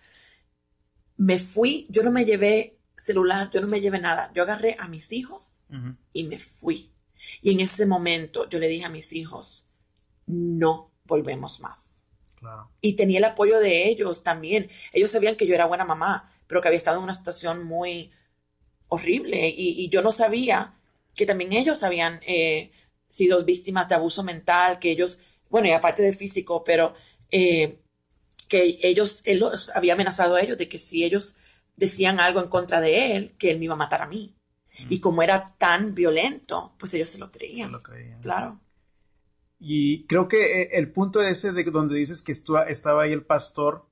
[1.15, 4.32] Me fui, yo no me llevé celular, yo no me llevé nada.
[4.34, 5.60] Yo agarré a mis hijos
[6.12, 6.91] y me fui.
[7.41, 9.63] Y en ese momento yo le dije a mis hijos,
[10.26, 12.04] no volvemos más.
[12.36, 12.69] Claro.
[12.82, 14.69] Y tenía el apoyo de ellos también.
[14.93, 18.12] Ellos sabían que yo era buena mamá, pero que había estado en una situación muy
[18.89, 19.50] horrible.
[19.50, 20.76] Y, y yo no sabía
[21.15, 22.71] que también ellos habían eh,
[23.08, 25.19] sido víctimas de abuso mental, que ellos,
[25.50, 26.93] bueno, y aparte de físico, pero
[27.32, 27.80] eh,
[28.50, 31.38] que ellos, él los había amenazado a ellos de que si ellos
[31.78, 34.36] decían algo en contra de él, que él me iba a matar a mí.
[34.89, 37.69] Y como era tan violento, pues ellos se lo creían.
[37.69, 38.21] Se lo creían.
[38.21, 38.60] Claro.
[39.60, 43.86] Y creo que eh, el punto ese de donde dices que estaba ahí el pastor,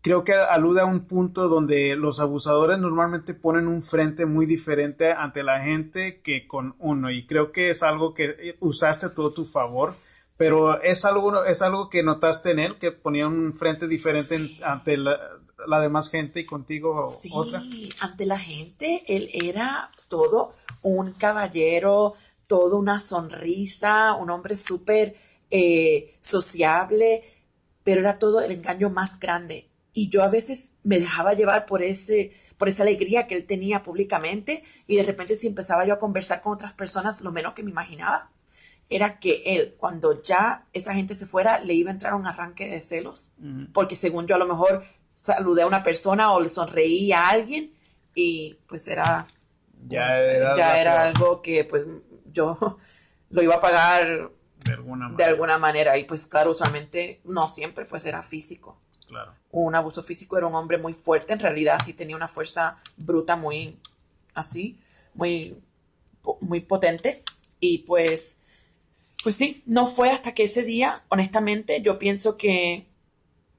[0.00, 5.12] creo que alude a un punto donde los abusadores normalmente ponen un frente muy diferente
[5.12, 7.10] ante la gente que con uno.
[7.10, 9.94] Y creo que es algo que eh, usaste a todo tu favor.
[10.36, 14.48] Pero es algo, es algo que notaste en él, que ponía un frente diferente en-
[14.62, 15.18] ante la,
[15.66, 17.60] la demás gente y contigo Sí, otra.
[18.00, 22.14] ante la gente él era todo un caballero,
[22.48, 25.14] toda una sonrisa, un hombre súper
[25.50, 27.22] eh, sociable,
[27.84, 29.68] pero era todo el engaño más grande.
[29.92, 33.82] Y yo a veces me dejaba llevar por ese, por esa alegría que él tenía
[33.82, 37.62] públicamente, y de repente si empezaba yo a conversar con otras personas, lo menos que
[37.62, 38.30] me imaginaba
[38.90, 42.68] era que él, cuando ya esa gente se fuera, le iba a entrar un arranque
[42.68, 43.30] de celos,
[43.74, 44.82] porque según yo a lo mejor
[45.12, 47.70] saludé a una persona o le sonreí a alguien
[48.14, 49.26] y pues era
[49.86, 51.88] Ya era, ya era algo que pues
[52.38, 52.78] yo
[53.30, 54.30] lo iba a pagar
[54.64, 55.28] de alguna de manera.
[55.28, 58.80] alguna manera y pues claro, usualmente no siempre pues era físico.
[59.06, 59.34] Claro.
[59.50, 63.36] Un abuso físico era un hombre muy fuerte, en realidad sí tenía una fuerza bruta
[63.36, 63.78] muy
[64.34, 64.78] así,
[65.14, 65.62] muy,
[66.40, 67.22] muy potente.
[67.60, 68.38] Y pues,
[69.22, 72.86] pues sí, no fue hasta que ese día, honestamente, yo pienso que,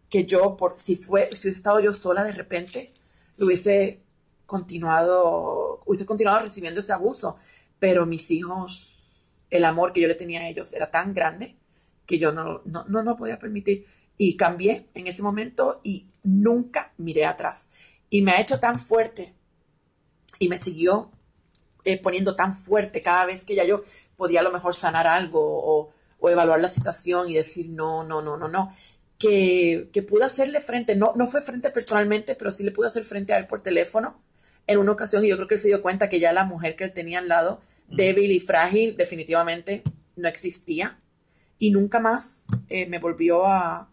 [0.09, 2.91] que yo, por, si, fue, si hubiese estado yo sola de repente,
[3.39, 3.99] hubiese
[4.45, 7.35] continuado, hubiese continuado recibiendo ese abuso.
[7.79, 11.55] Pero mis hijos, el amor que yo le tenía a ellos era tan grande
[12.05, 13.85] que yo no, no, no, no podía permitir.
[14.17, 17.69] Y cambié en ese momento y nunca miré atrás.
[18.09, 19.33] Y me ha hecho tan fuerte
[20.39, 21.11] y me siguió
[21.85, 23.81] eh, poniendo tan fuerte cada vez que ya yo
[24.17, 25.89] podía a lo mejor sanar algo o,
[26.19, 28.73] o evaluar la situación y decir no, no, no, no, no.
[29.17, 33.03] Que, que, pude hacerle frente, no, no fue frente personalmente, pero sí le pude hacer
[33.03, 34.21] frente a él por teléfono
[34.69, 36.75] en una ocasión y yo creo que él se dio cuenta que ya la mujer
[36.75, 39.83] que él tenía al lado, débil y frágil, definitivamente
[40.15, 40.99] no existía
[41.57, 43.89] y nunca más eh, me volvió a,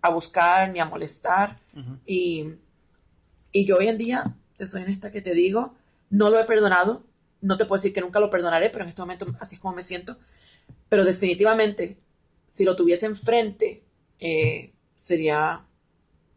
[0.00, 1.54] a buscar ni a molestar.
[2.06, 2.54] y,
[3.52, 4.24] y, yo hoy en día,
[4.56, 5.74] te soy honesta que te digo,
[6.08, 7.04] no lo he perdonado.
[7.42, 9.76] No te puedo decir que nunca lo perdonaré, pero en este momento así es como
[9.76, 10.16] me siento.
[10.88, 11.98] Pero definitivamente,
[12.50, 13.84] si lo tuviese enfrente,
[14.18, 15.66] eh, sería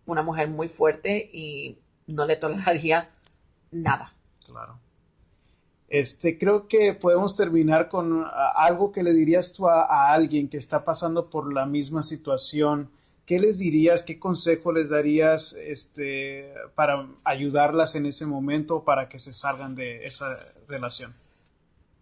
[0.05, 3.09] una mujer muy fuerte y no le toleraría
[3.71, 4.11] nada.
[4.45, 4.79] Claro.
[5.87, 10.57] Este, creo que podemos terminar con algo que le dirías tú a, a alguien que
[10.57, 12.91] está pasando por la misma situación
[13.29, 19.19] ¿qué les dirías, qué consejo les darías este, para ayudarlas en ese momento para que
[19.19, 20.25] se salgan de esa
[20.67, 21.13] relación?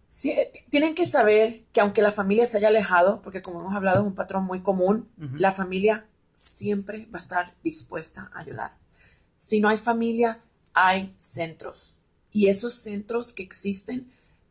[0.08, 3.76] Sí, eh, tienen que saber que aunque la familia se haya alejado, porque como hemos
[3.76, 8.78] hablado es un patrón muy común, la familia siempre va a estar dispuesta a ayudar.
[9.36, 10.40] Si no hay familia,
[10.86, 11.96] hay centros.
[12.32, 14.08] Y esos centros que existen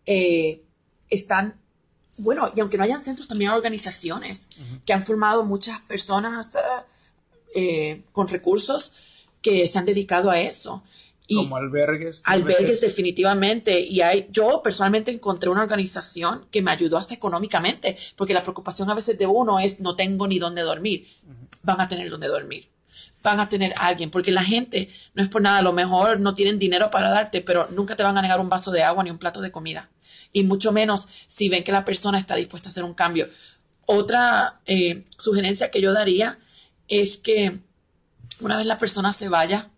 [0.07, 0.63] eh,
[1.09, 1.61] están
[2.19, 4.49] bueno, y aunque no hayan centros, también hay organizaciones
[4.85, 6.57] que han formado muchas personas
[7.55, 8.93] eh, con recursos
[9.43, 10.83] que se han dedicado a eso.
[11.29, 12.23] Y Como albergues.
[12.25, 13.81] Albergues, definitivamente.
[13.81, 18.89] Y hay, yo personalmente encontré una organización que me ayudó hasta económicamente, porque la preocupación
[18.91, 21.07] a veces de uno es no tengo ni dónde dormir.
[21.65, 22.69] Van a tener dónde dormir.
[23.27, 26.37] Van a tener alguien, porque la gente no es por nada, a lo mejor no
[26.37, 29.11] tienen dinero para darte, pero nunca te van a negar un vaso de agua ni
[29.11, 29.91] un plato de comida
[30.33, 33.27] y mucho menos si ven que la persona está dispuesta a hacer un cambio.
[33.87, 36.39] Otra eh, sugerencia que yo daría
[36.89, 37.59] es que
[38.41, 39.71] una vez la persona se vaya,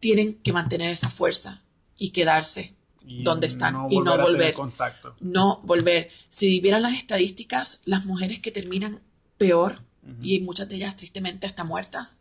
[0.00, 1.62] tienen que mantener esa fuerza
[1.96, 4.52] y quedarse donde están y no volver.
[4.52, 5.14] Contacto.
[5.20, 6.10] No volver.
[6.28, 9.00] Si vieran las estadísticas, las mujeres que terminan
[9.38, 9.76] peor,
[10.22, 12.18] y muchas de ellas tristemente hasta muertas,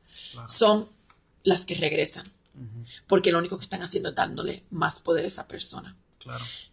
[0.48, 0.88] son
[1.44, 2.26] las que regresan.
[3.08, 5.96] Porque lo único que están haciendo es dándole más poder a esa persona.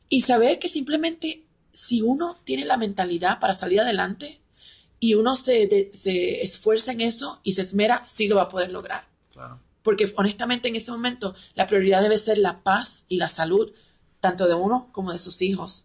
[0.09, 4.41] Y saber que simplemente si uno tiene la mentalidad para salir adelante
[5.01, 8.73] y uno se, se esfuerza en eso y se esmera, sí lo va a poder
[8.73, 9.07] lograr.
[9.83, 13.71] Porque honestamente en ese momento la prioridad debe ser la paz y la salud,
[14.21, 15.85] tanto de uno como de sus hijos.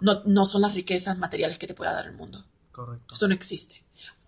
[0.00, 2.44] No, no, son las riquezas materiales que te pueda dar el mundo.
[2.70, 3.14] Correcto.
[3.14, 3.82] Eso no existe.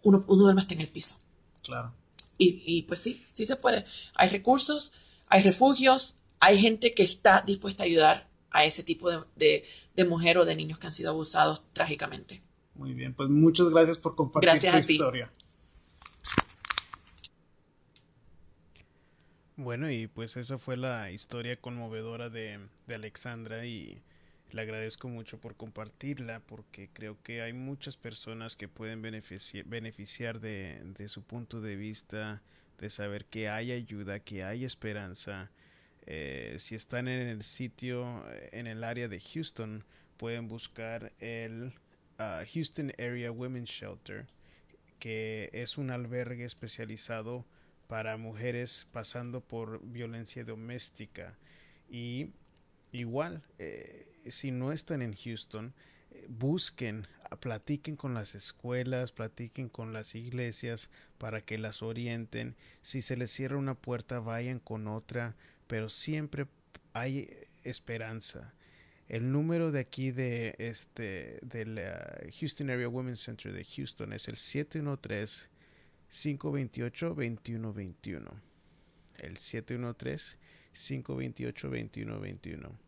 [0.04, 1.16] Uno, uno duerme hasta en el piso.
[1.62, 1.92] Claro.
[2.38, 3.84] Y, y pues sí, sí se puede.
[4.14, 4.92] Hay recursos,
[5.26, 9.64] hay refugios, hay gente que está dispuesta a ayudar a ese tipo de,
[9.96, 12.40] de, mujer o de niños que han sido abusados trágicamente.
[12.74, 15.30] Muy bien, pues muchas gracias por compartir gracias tu historia.
[19.56, 24.02] Bueno, y pues esa fue la historia conmovedora de, de, Alexandra y
[24.54, 31.08] le agradezco mucho por compartirla porque creo que hay muchas personas que pueden beneficiar, de
[31.08, 32.42] su punto de vista,
[32.78, 35.50] de saber que hay ayuda, que hay esperanza
[36.06, 39.84] eh, si están en el sitio, eh, en el área de Houston,
[40.16, 41.72] pueden buscar el
[42.18, 44.26] ah, Houston Area Women's Shelter,
[44.98, 47.46] que es un albergue especializado
[47.88, 51.38] para mujeres pasando por violencia doméstica.
[51.88, 52.30] Y
[52.92, 55.74] igual, eh, si no están en Houston,
[56.28, 57.06] busquen,
[57.40, 62.56] platiquen con las escuelas, platiquen con las iglesias para que las orienten.
[62.82, 65.34] Si se les cierra una puerta, vayan con otra
[65.66, 66.46] pero siempre
[66.92, 67.28] hay
[67.62, 68.54] esperanza.
[69.08, 71.80] El número de aquí de este del
[72.40, 75.48] Houston Area Women's Center de Houston es el 713
[76.08, 78.40] 528 2121.
[79.18, 80.38] El 713
[80.72, 82.78] 528 2121.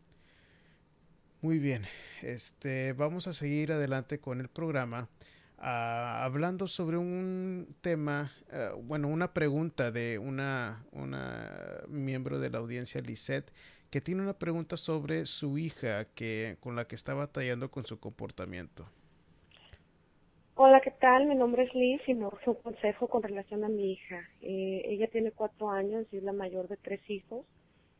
[1.41, 1.83] Muy bien,
[2.23, 5.07] este vamos a seguir adelante con el programa.
[5.59, 12.57] Uh, hablando sobre un tema, uh, bueno, una pregunta de una, una miembro de la
[12.57, 13.51] audiencia, Lisette,
[13.91, 17.99] que tiene una pregunta sobre su hija que, con la que está batallando con su
[17.99, 18.89] comportamiento.
[20.55, 21.27] Hola, ¿qué tal?
[21.27, 24.27] Mi nombre es Liz y me urge un consejo con relación a mi hija.
[24.41, 27.45] Eh, ella tiene cuatro años y es la mayor de tres hijos.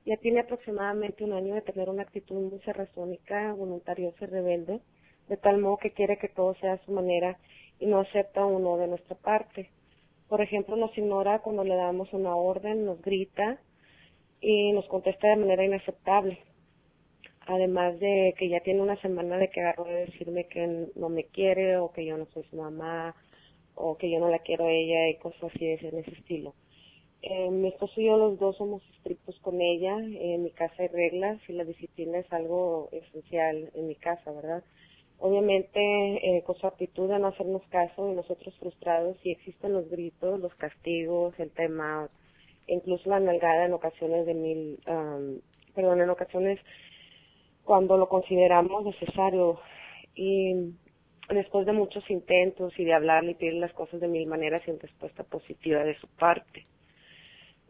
[0.07, 4.79] Ya tiene aproximadamente un año de tener una actitud muy cerrazónica, voluntariosa y rebelde,
[5.27, 7.37] de tal modo que quiere que todo sea a su manera
[7.77, 9.69] y no acepta uno de nuestra parte.
[10.29, 13.59] Por ejemplo, nos ignora cuando le damos una orden, nos grita
[14.39, 16.39] y nos contesta de manera inaceptable
[17.47, 21.23] además de que ya tiene una semana de que agarró de decirme que no me
[21.25, 23.15] quiere o que yo no soy su mamá
[23.75, 26.53] o que yo no la quiero a ella y cosas así de ese estilo.
[27.21, 30.87] Eh, mi esposo y yo los dos somos estrictos con ella, en mi casa hay
[30.87, 34.63] reglas y la disciplina es algo esencial en mi casa, ¿verdad?
[35.19, 39.89] Obviamente eh, con su actitud de no hacernos caso y nosotros frustrados y existen los
[39.89, 42.07] gritos, los castigos, el tema,
[42.67, 44.79] incluso la nalgada en ocasiones de mil,
[45.73, 46.59] perdón, en ocasiones
[47.63, 49.59] cuando lo consideramos necesario
[50.15, 50.73] y
[51.29, 54.79] después de muchos intentos y de hablarle y pedirle las cosas de mil maneras sin
[54.79, 56.65] respuesta positiva de su parte.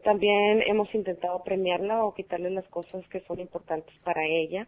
[0.08, 4.66] También hemos intentado premiarla o quitarle las cosas que son importantes para ella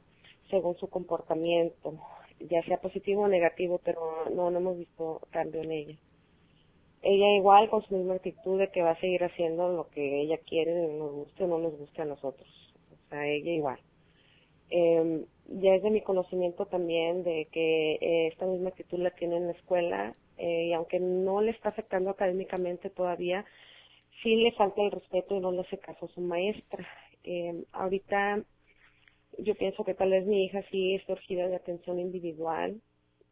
[0.50, 1.94] según su comportamiento,
[2.40, 5.96] ya sea positivo o negativo, pero no, no hemos visto cambio en ella.
[7.00, 10.36] Ella igual con su misma actitud de que va a seguir haciendo lo que ella
[10.46, 12.74] quiere, nos guste o no nos guste a nosotros.
[12.92, 13.78] O sea, ella igual.
[14.68, 19.46] Eh, ya es de mi conocimiento también de que esta misma actitud la tiene en
[19.46, 23.46] la escuela eh, y aunque no le está afectando académicamente todavía,
[24.22, 26.86] sí le falta el respeto y no le hace caso a su maestra.
[27.24, 28.42] Eh, ahorita
[29.38, 32.80] yo pienso que tal vez mi hija sí es surgida de atención individual,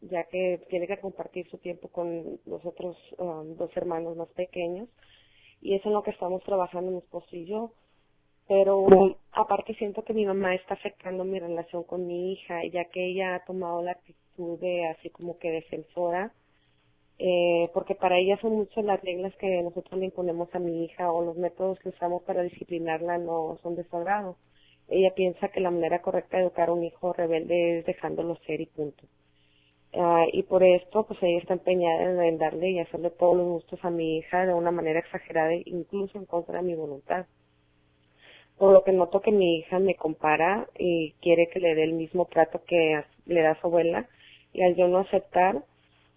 [0.01, 4.89] ya que tiene que compartir su tiempo con los otros um, dos hermanos más pequeños
[5.61, 7.72] y eso es lo que estamos trabajando mi esposo y yo
[8.49, 13.11] pero aparte siento que mi mamá está afectando mi relación con mi hija, ya que
[13.11, 16.32] ella ha tomado la actitud de así como que defensora,
[17.19, 21.12] eh, porque para ella son muchas las reglas que nosotros le imponemos a mi hija
[21.12, 24.37] o los métodos que usamos para disciplinarla no son de su agrado.
[24.89, 28.61] Ella piensa que la manera correcta de educar a un hijo rebelde es dejándolo ser
[28.61, 29.05] y punto.
[29.93, 33.81] Uh, y por esto, pues ella está empeñada en darle y hacerle todos los gustos
[33.83, 37.27] a mi hija de una manera exagerada, incluso en contra de mi voluntad
[38.59, 41.93] por lo que noto que mi hija me compara y quiere que le dé el
[41.93, 44.09] mismo trato que le da su abuela
[44.53, 45.62] y al yo no aceptar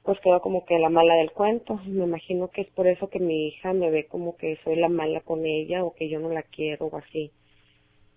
[0.04, 3.20] pues quedo como que la mala del cuento me imagino que es por eso que
[3.20, 6.30] mi hija me ve como que soy la mala con ella o que yo no
[6.30, 7.32] la quiero o así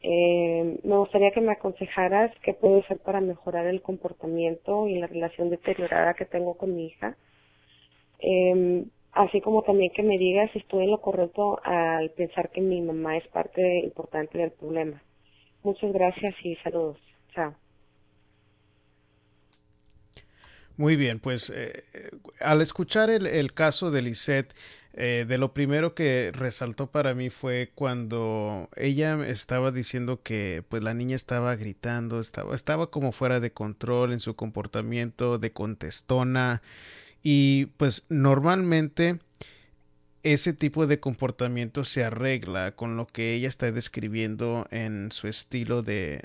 [0.03, 5.07] eh, me gustaría que me aconsejaras qué puedo hacer para mejorar el comportamiento y la
[5.07, 7.17] relación deteriorada que tengo con mi hija
[8.19, 12.61] eh, así como también que me digas si estoy en lo correcto al pensar que
[12.61, 15.03] mi mamá es parte importante del problema.
[15.63, 16.99] Muchas gracias y saludos.
[17.35, 17.55] Chao.
[20.77, 21.85] Muy bien, pues eh,
[22.41, 24.53] al escuchar el, el, caso de Lisette,
[24.97, 30.83] eh, de lo primero que resaltó para mí fue cuando ella estaba diciendo que pues
[30.83, 36.63] la niña estaba gritando, estaba, estaba como fuera de control en su comportamiento, de contestona,
[37.25, 39.19] y pues normalmente
[40.25, 45.83] ese tipo de comportamiento se arregla con lo que ella está describiendo en su estilo
[45.83, 46.21] de,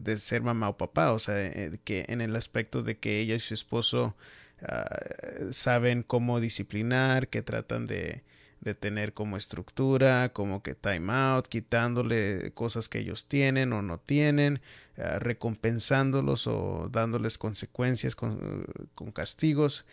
[0.00, 3.34] de, ser mamá o papá, o sea, eh, que en el aspecto de que ella
[3.34, 4.16] y su esposo
[4.62, 8.22] uh, saben cómo disciplinar, que tratan de,
[8.60, 13.98] de tener como estructura, como que time out, quitándole cosas que ellos tienen o no
[13.98, 14.60] tienen,
[14.98, 18.64] uh, recompensándolos o dándoles consecuencias con,
[18.94, 19.84] con castigos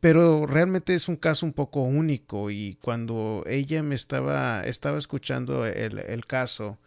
[0.00, 5.66] pero realmente es un caso un poco único y cuando ella me estaba, estaba escuchando
[5.66, 6.78] el, caso,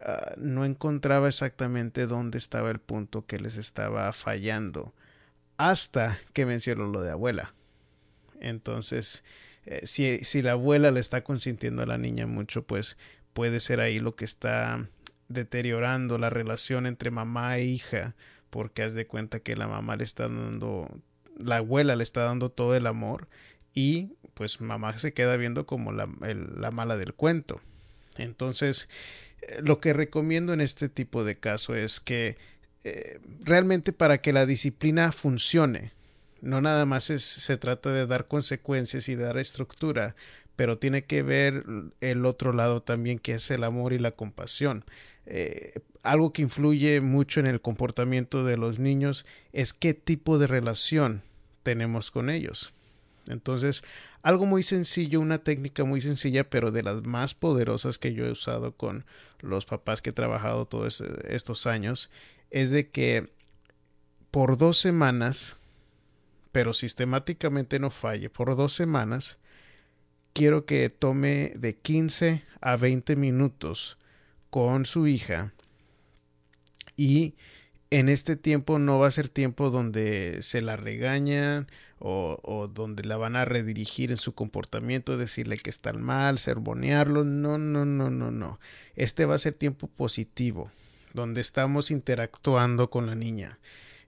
[0.00, 4.92] uh, no encontraba exactamente dónde estaba el punto que les estaba fallando
[5.58, 7.54] hasta que mencionó lo de abuela.
[8.40, 9.22] Entonces,
[9.64, 12.96] eh, si, si la abuela le está consintiendo a la niña mucho, pues
[13.32, 14.88] puede ser ahí lo que está
[15.28, 18.14] deteriorando la relación entre mamá e hija,
[18.50, 20.88] porque haz de cuenta que la mamá le está dando
[21.36, 23.28] la abuela le está dando todo el amor
[23.74, 27.60] y pues mamá se queda viendo como la, la mala del cuento.
[28.18, 28.88] Entonces,
[29.42, 32.36] eh, lo que recomiendo en este tipo de caso es que
[32.84, 35.92] eh, realmente para que la disciplina funcione,
[36.40, 40.14] no nada más es, se trata de dar consecuencias y dar estructura,
[40.54, 41.64] pero tiene que ver
[42.00, 44.84] el otro lado también que es el amor y la compasión.
[45.26, 50.46] Eh, algo que influye mucho en el comportamiento de los niños es qué tipo de
[50.46, 51.22] relación
[51.62, 52.72] tenemos con ellos.
[53.28, 53.82] Entonces,
[54.22, 58.30] algo muy sencillo, una técnica muy sencilla, pero de las más poderosas que yo he
[58.30, 59.04] usado con
[59.40, 62.10] los papás que he trabajado todos estos años,
[62.50, 63.32] es de que
[64.30, 65.60] por dos semanas
[66.56, 69.36] pero sistemáticamente no falle por dos semanas,
[70.32, 73.98] quiero que tome de 15 a 20 minutos
[74.48, 75.52] con su hija
[76.96, 77.34] y
[77.90, 81.68] en este tiempo no va a ser tiempo donde se la regañan
[81.98, 87.24] o, donde la van a redirigir en su comportamiento, decirle que está mal, sermonearlo.
[87.24, 88.60] No, no, no, no, no.
[88.96, 90.70] Este va a ser tiempo positivo,
[91.14, 93.58] donde estamos interactuando con la niña.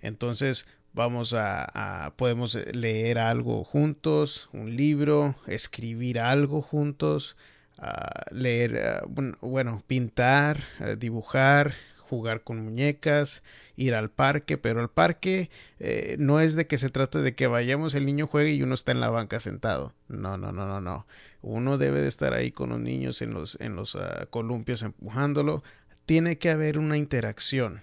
[0.03, 7.37] Entonces, vamos a, podemos leer algo juntos, un libro, escribir algo juntos,
[7.79, 11.75] uh, leer, uh, bueno, pintar, uh, dibujar,
[12.09, 13.43] jugar con muñecas,
[13.77, 17.47] ir al parque, pero el parque eh, no es de que se trate de que
[17.47, 19.93] vayamos, el niño juegue y uno está en la banca sentado.
[20.09, 21.07] No, no, no, no, no.
[21.43, 25.63] Uno debe de estar ahí con los niños en los, en los uh, columpios empujándolo.
[26.07, 27.83] Tiene que haber una interacción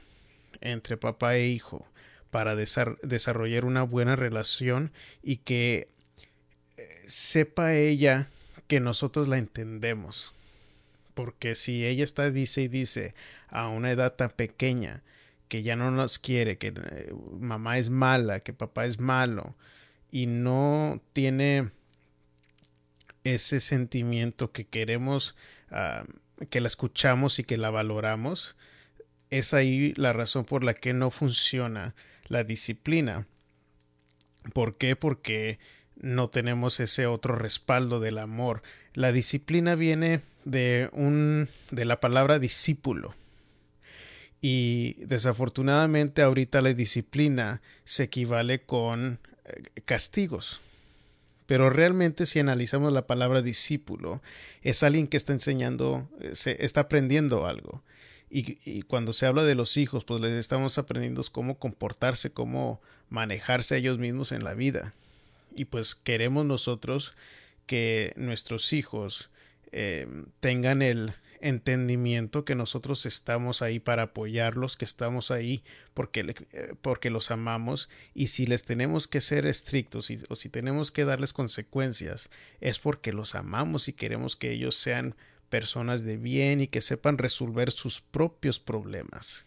[0.62, 1.86] entre papá e hijo
[2.32, 4.92] para desar desarrollar una buena relación
[5.24, 5.88] y que
[6.76, 8.28] eh, sepa ella
[8.68, 10.35] que nosotros la entendemos
[11.16, 13.16] porque si ella está dice y dice
[13.48, 15.02] a una edad tan pequeña
[15.48, 19.56] que ya no nos quiere, que eh, mamá es mala, que papá es malo
[20.12, 21.72] y no tiene
[23.24, 25.36] ese sentimiento que queremos
[25.72, 26.06] uh,
[26.50, 28.56] que la escuchamos y que la valoramos,
[29.30, 31.96] es ahí la razón por la que no funciona
[32.28, 33.28] la disciplina.
[34.54, 34.96] ¿Por qué?
[34.96, 35.60] Porque
[35.96, 38.62] no tenemos ese otro respaldo del amor.
[38.94, 43.14] La disciplina viene de un de la palabra discípulo.
[44.42, 50.62] Y desafortunadamente ahorita la disciplina se equivale con eh, castigos.
[51.48, 54.22] Pero realmente si analizamos la palabra discípulo,
[54.62, 57.84] es alguien que está enseñando, eh, se está aprendiendo algo.
[58.30, 62.82] Y, y, cuando se habla de los hijos, pues les estamos aprendiendo cómo comportarse, cómo
[63.10, 64.94] manejarse ellos mismos en la vida.
[65.56, 67.14] Y pues queremos nosotros
[67.66, 69.30] que nuestros hijos
[69.78, 70.08] eh,
[70.40, 77.10] tengan el entendimiento que nosotros estamos ahí para apoyarlos, que estamos ahí porque, eh, porque
[77.10, 82.30] los amamos y si les tenemos que ser estrictos o si tenemos que darles consecuencias
[82.62, 85.14] es porque los amamos y queremos que ellos sean
[85.50, 89.46] personas de bien y que sepan resolver sus propios problemas.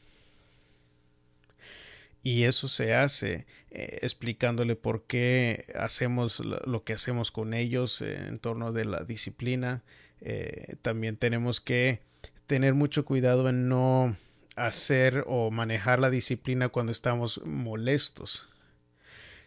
[2.22, 8.26] Y eso se hace eh, explicándole por qué hacemos lo que hacemos con ellos eh,
[8.28, 9.82] en torno de la disciplina,
[10.20, 12.00] eh, también tenemos que
[12.46, 14.16] tener mucho cuidado en no
[14.56, 18.48] hacer o manejar la disciplina cuando estamos molestos.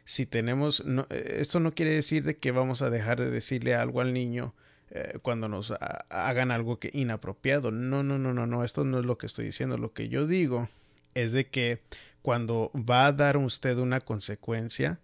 [0.05, 4.01] Si tenemos, no, esto no quiere decir de que vamos a dejar de decirle algo
[4.01, 4.53] al niño
[4.89, 5.73] eh, cuando nos
[6.09, 7.71] hagan algo que inapropiado.
[7.71, 9.77] No, no, no, no, no, esto no es lo que estoy diciendo.
[9.77, 10.69] Lo que yo digo
[11.13, 11.81] es de que
[12.21, 14.99] cuando va a dar usted una consecuencia,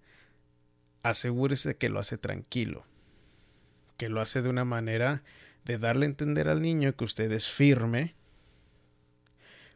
[1.04, 2.86] asegúrese que lo hace tranquilo,
[3.98, 5.24] que lo hace de una manera
[5.68, 8.16] de darle a entender al niño que usted es firme,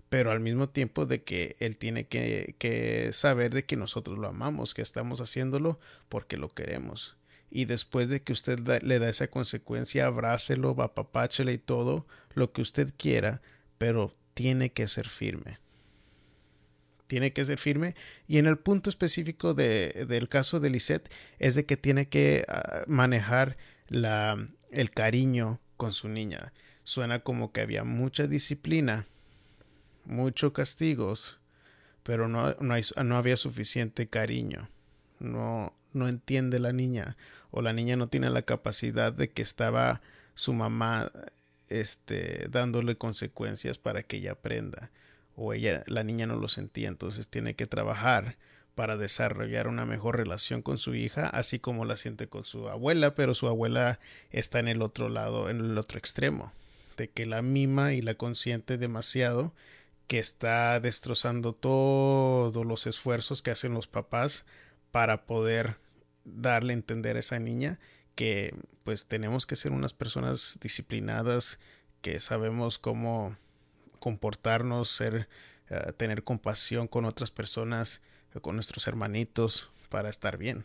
[0.10, 4.28] pero al mismo tiempo de que él tiene que, que, saber de que nosotros lo
[4.28, 7.18] amamos, que estamos haciéndolo porque lo queremos.
[7.50, 12.62] Y después de que usted le da esa consecuencia, abrácelo, apapáchele y todo lo que
[12.62, 13.42] usted quiera,
[13.78, 15.60] pero tiene que ser firme.
[17.08, 17.96] Tiene que ser firme.
[18.30, 22.46] Y en el punto específico de, del caso de Lisette es de que tiene que
[22.48, 23.58] uh, manejar
[23.89, 24.38] la,
[24.72, 26.54] el cariño con su niña.
[26.84, 29.08] Suena como que había mucha disciplina,
[30.06, 31.40] muchos castigos,
[32.04, 34.70] pero no, no, hay, no había suficiente cariño.
[35.18, 37.18] No, no entiende la niña
[37.50, 40.02] o la niña no tiene la capacidad de que estaba
[40.36, 41.12] su mamá
[41.68, 44.92] este dándole consecuencias para que ella aprenda
[45.36, 48.38] o ella la niña no lo sentía entonces tiene que trabajar
[48.76, 53.16] para desarrollar una mejor relación con su hija, así como la siente con su abuela,
[53.16, 54.00] pero su abuela
[54.30, 56.52] está en el otro lado, en el otro extremo,
[56.98, 59.54] de que la mima y la consiente demasiado,
[60.08, 64.46] que está destrozando todos los esfuerzos que hacen los papás
[64.92, 65.78] para poder
[66.26, 67.80] darle a entender a esa niña
[68.16, 68.54] que
[68.84, 71.60] pues tenemos que ser unas personas disciplinadas,
[72.02, 73.38] que sabemos cómo
[74.00, 75.28] comportarnos, ser,
[75.70, 78.02] uh, tener compasión con otras personas,
[78.40, 80.64] con nuestros hermanitos para estar bien.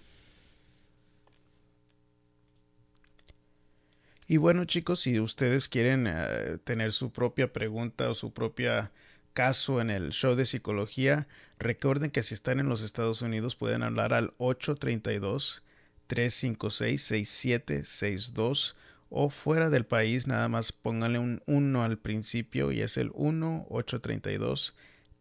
[4.28, 8.90] Y bueno chicos, si ustedes quieren uh, tener su propia pregunta o su propia
[9.34, 13.82] caso en el show de psicología, recuerden que si están en los Estados Unidos pueden
[13.82, 15.62] hablar al 832
[16.06, 18.76] 356 6762
[19.10, 23.66] o fuera del país nada más pónganle un 1 al principio y es el 1
[23.70, 24.74] 832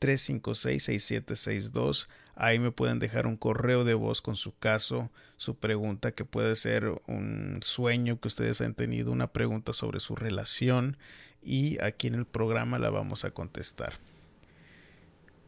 [0.05, 2.07] 356-6762.
[2.35, 6.55] Ahí me pueden dejar un correo de voz con su caso, su pregunta, que puede
[6.55, 10.97] ser un sueño que ustedes han tenido, una pregunta sobre su relación
[11.41, 13.93] y aquí en el programa la vamos a contestar.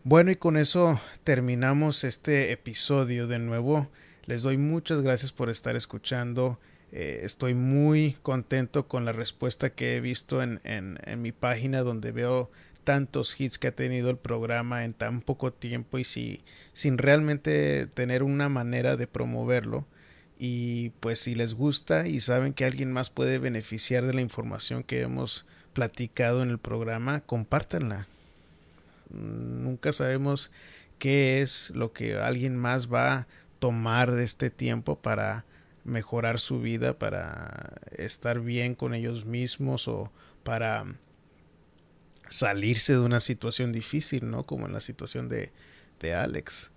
[0.03, 3.89] Bueno, y con eso terminamos este episodio de nuevo.
[4.25, 6.59] Les doy muchas gracias por estar escuchando.
[6.93, 11.81] Eh, estoy muy contento con la respuesta que he visto en, en, en, mi página
[11.81, 12.49] donde veo
[12.87, 17.85] tantos hits que ha tenido el programa en tan poco tiempo y si, sin realmente
[17.85, 19.85] tener una manera de promoverlo.
[20.39, 24.83] Y pues si les gusta y saben que alguien más puede beneficiar de la información
[24.83, 28.07] que hemos platicado en el programa, compártanla.
[29.09, 30.49] Nunca sabemos
[30.97, 33.27] qué es lo que alguien más va a
[33.59, 35.43] tomar de este tiempo para
[35.83, 40.09] mejorar su vida, para estar bien con ellos mismos o
[40.45, 40.85] para
[42.29, 44.43] salirse de una situación difícil, ¿no?
[44.43, 45.51] Como en la situación de,
[45.99, 46.71] de Alex.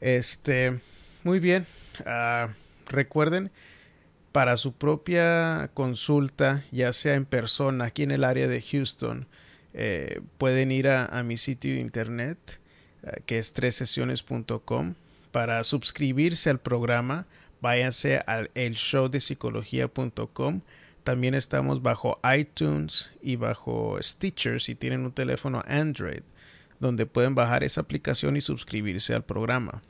[0.00, 0.80] Este,
[1.24, 1.66] muy bien.
[2.00, 2.50] Uh,
[2.86, 3.50] recuerden,
[4.32, 9.26] para su propia consulta, ya sea en persona, aquí en el área de Houston,
[9.74, 12.38] eh, pueden ir a, a, mi sitio de internet,
[13.02, 14.94] uh, que es tresesiones.com.
[15.32, 17.26] Para suscribirse al programa,
[17.60, 20.62] váyanse al el show de psicología.com.
[21.08, 26.20] También estamos bajo iTunes y bajo Stitcher si tienen un teléfono Android,
[26.80, 29.80] donde pueden bajar esa aplicación y suscribirse al programa.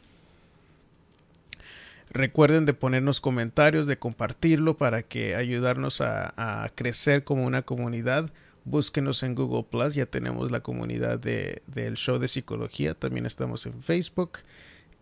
[2.10, 8.30] Recuerden de ponernos comentarios, de compartirlo para que ayudarnos a, crecer como una comunidad.
[8.64, 13.66] Búsquenos en Google Plus, ya tenemos la comunidad de, del show de psicología, también estamos
[13.66, 14.38] en Facebook.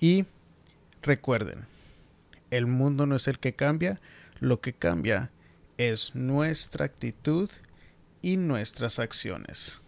[0.00, 0.24] Y
[1.02, 1.66] recuerden,
[2.50, 4.00] el mundo no es el que cambia,
[4.40, 5.30] lo que cambia
[5.78, 7.50] es nuestra actitud
[8.22, 9.80] y nuestras acciones.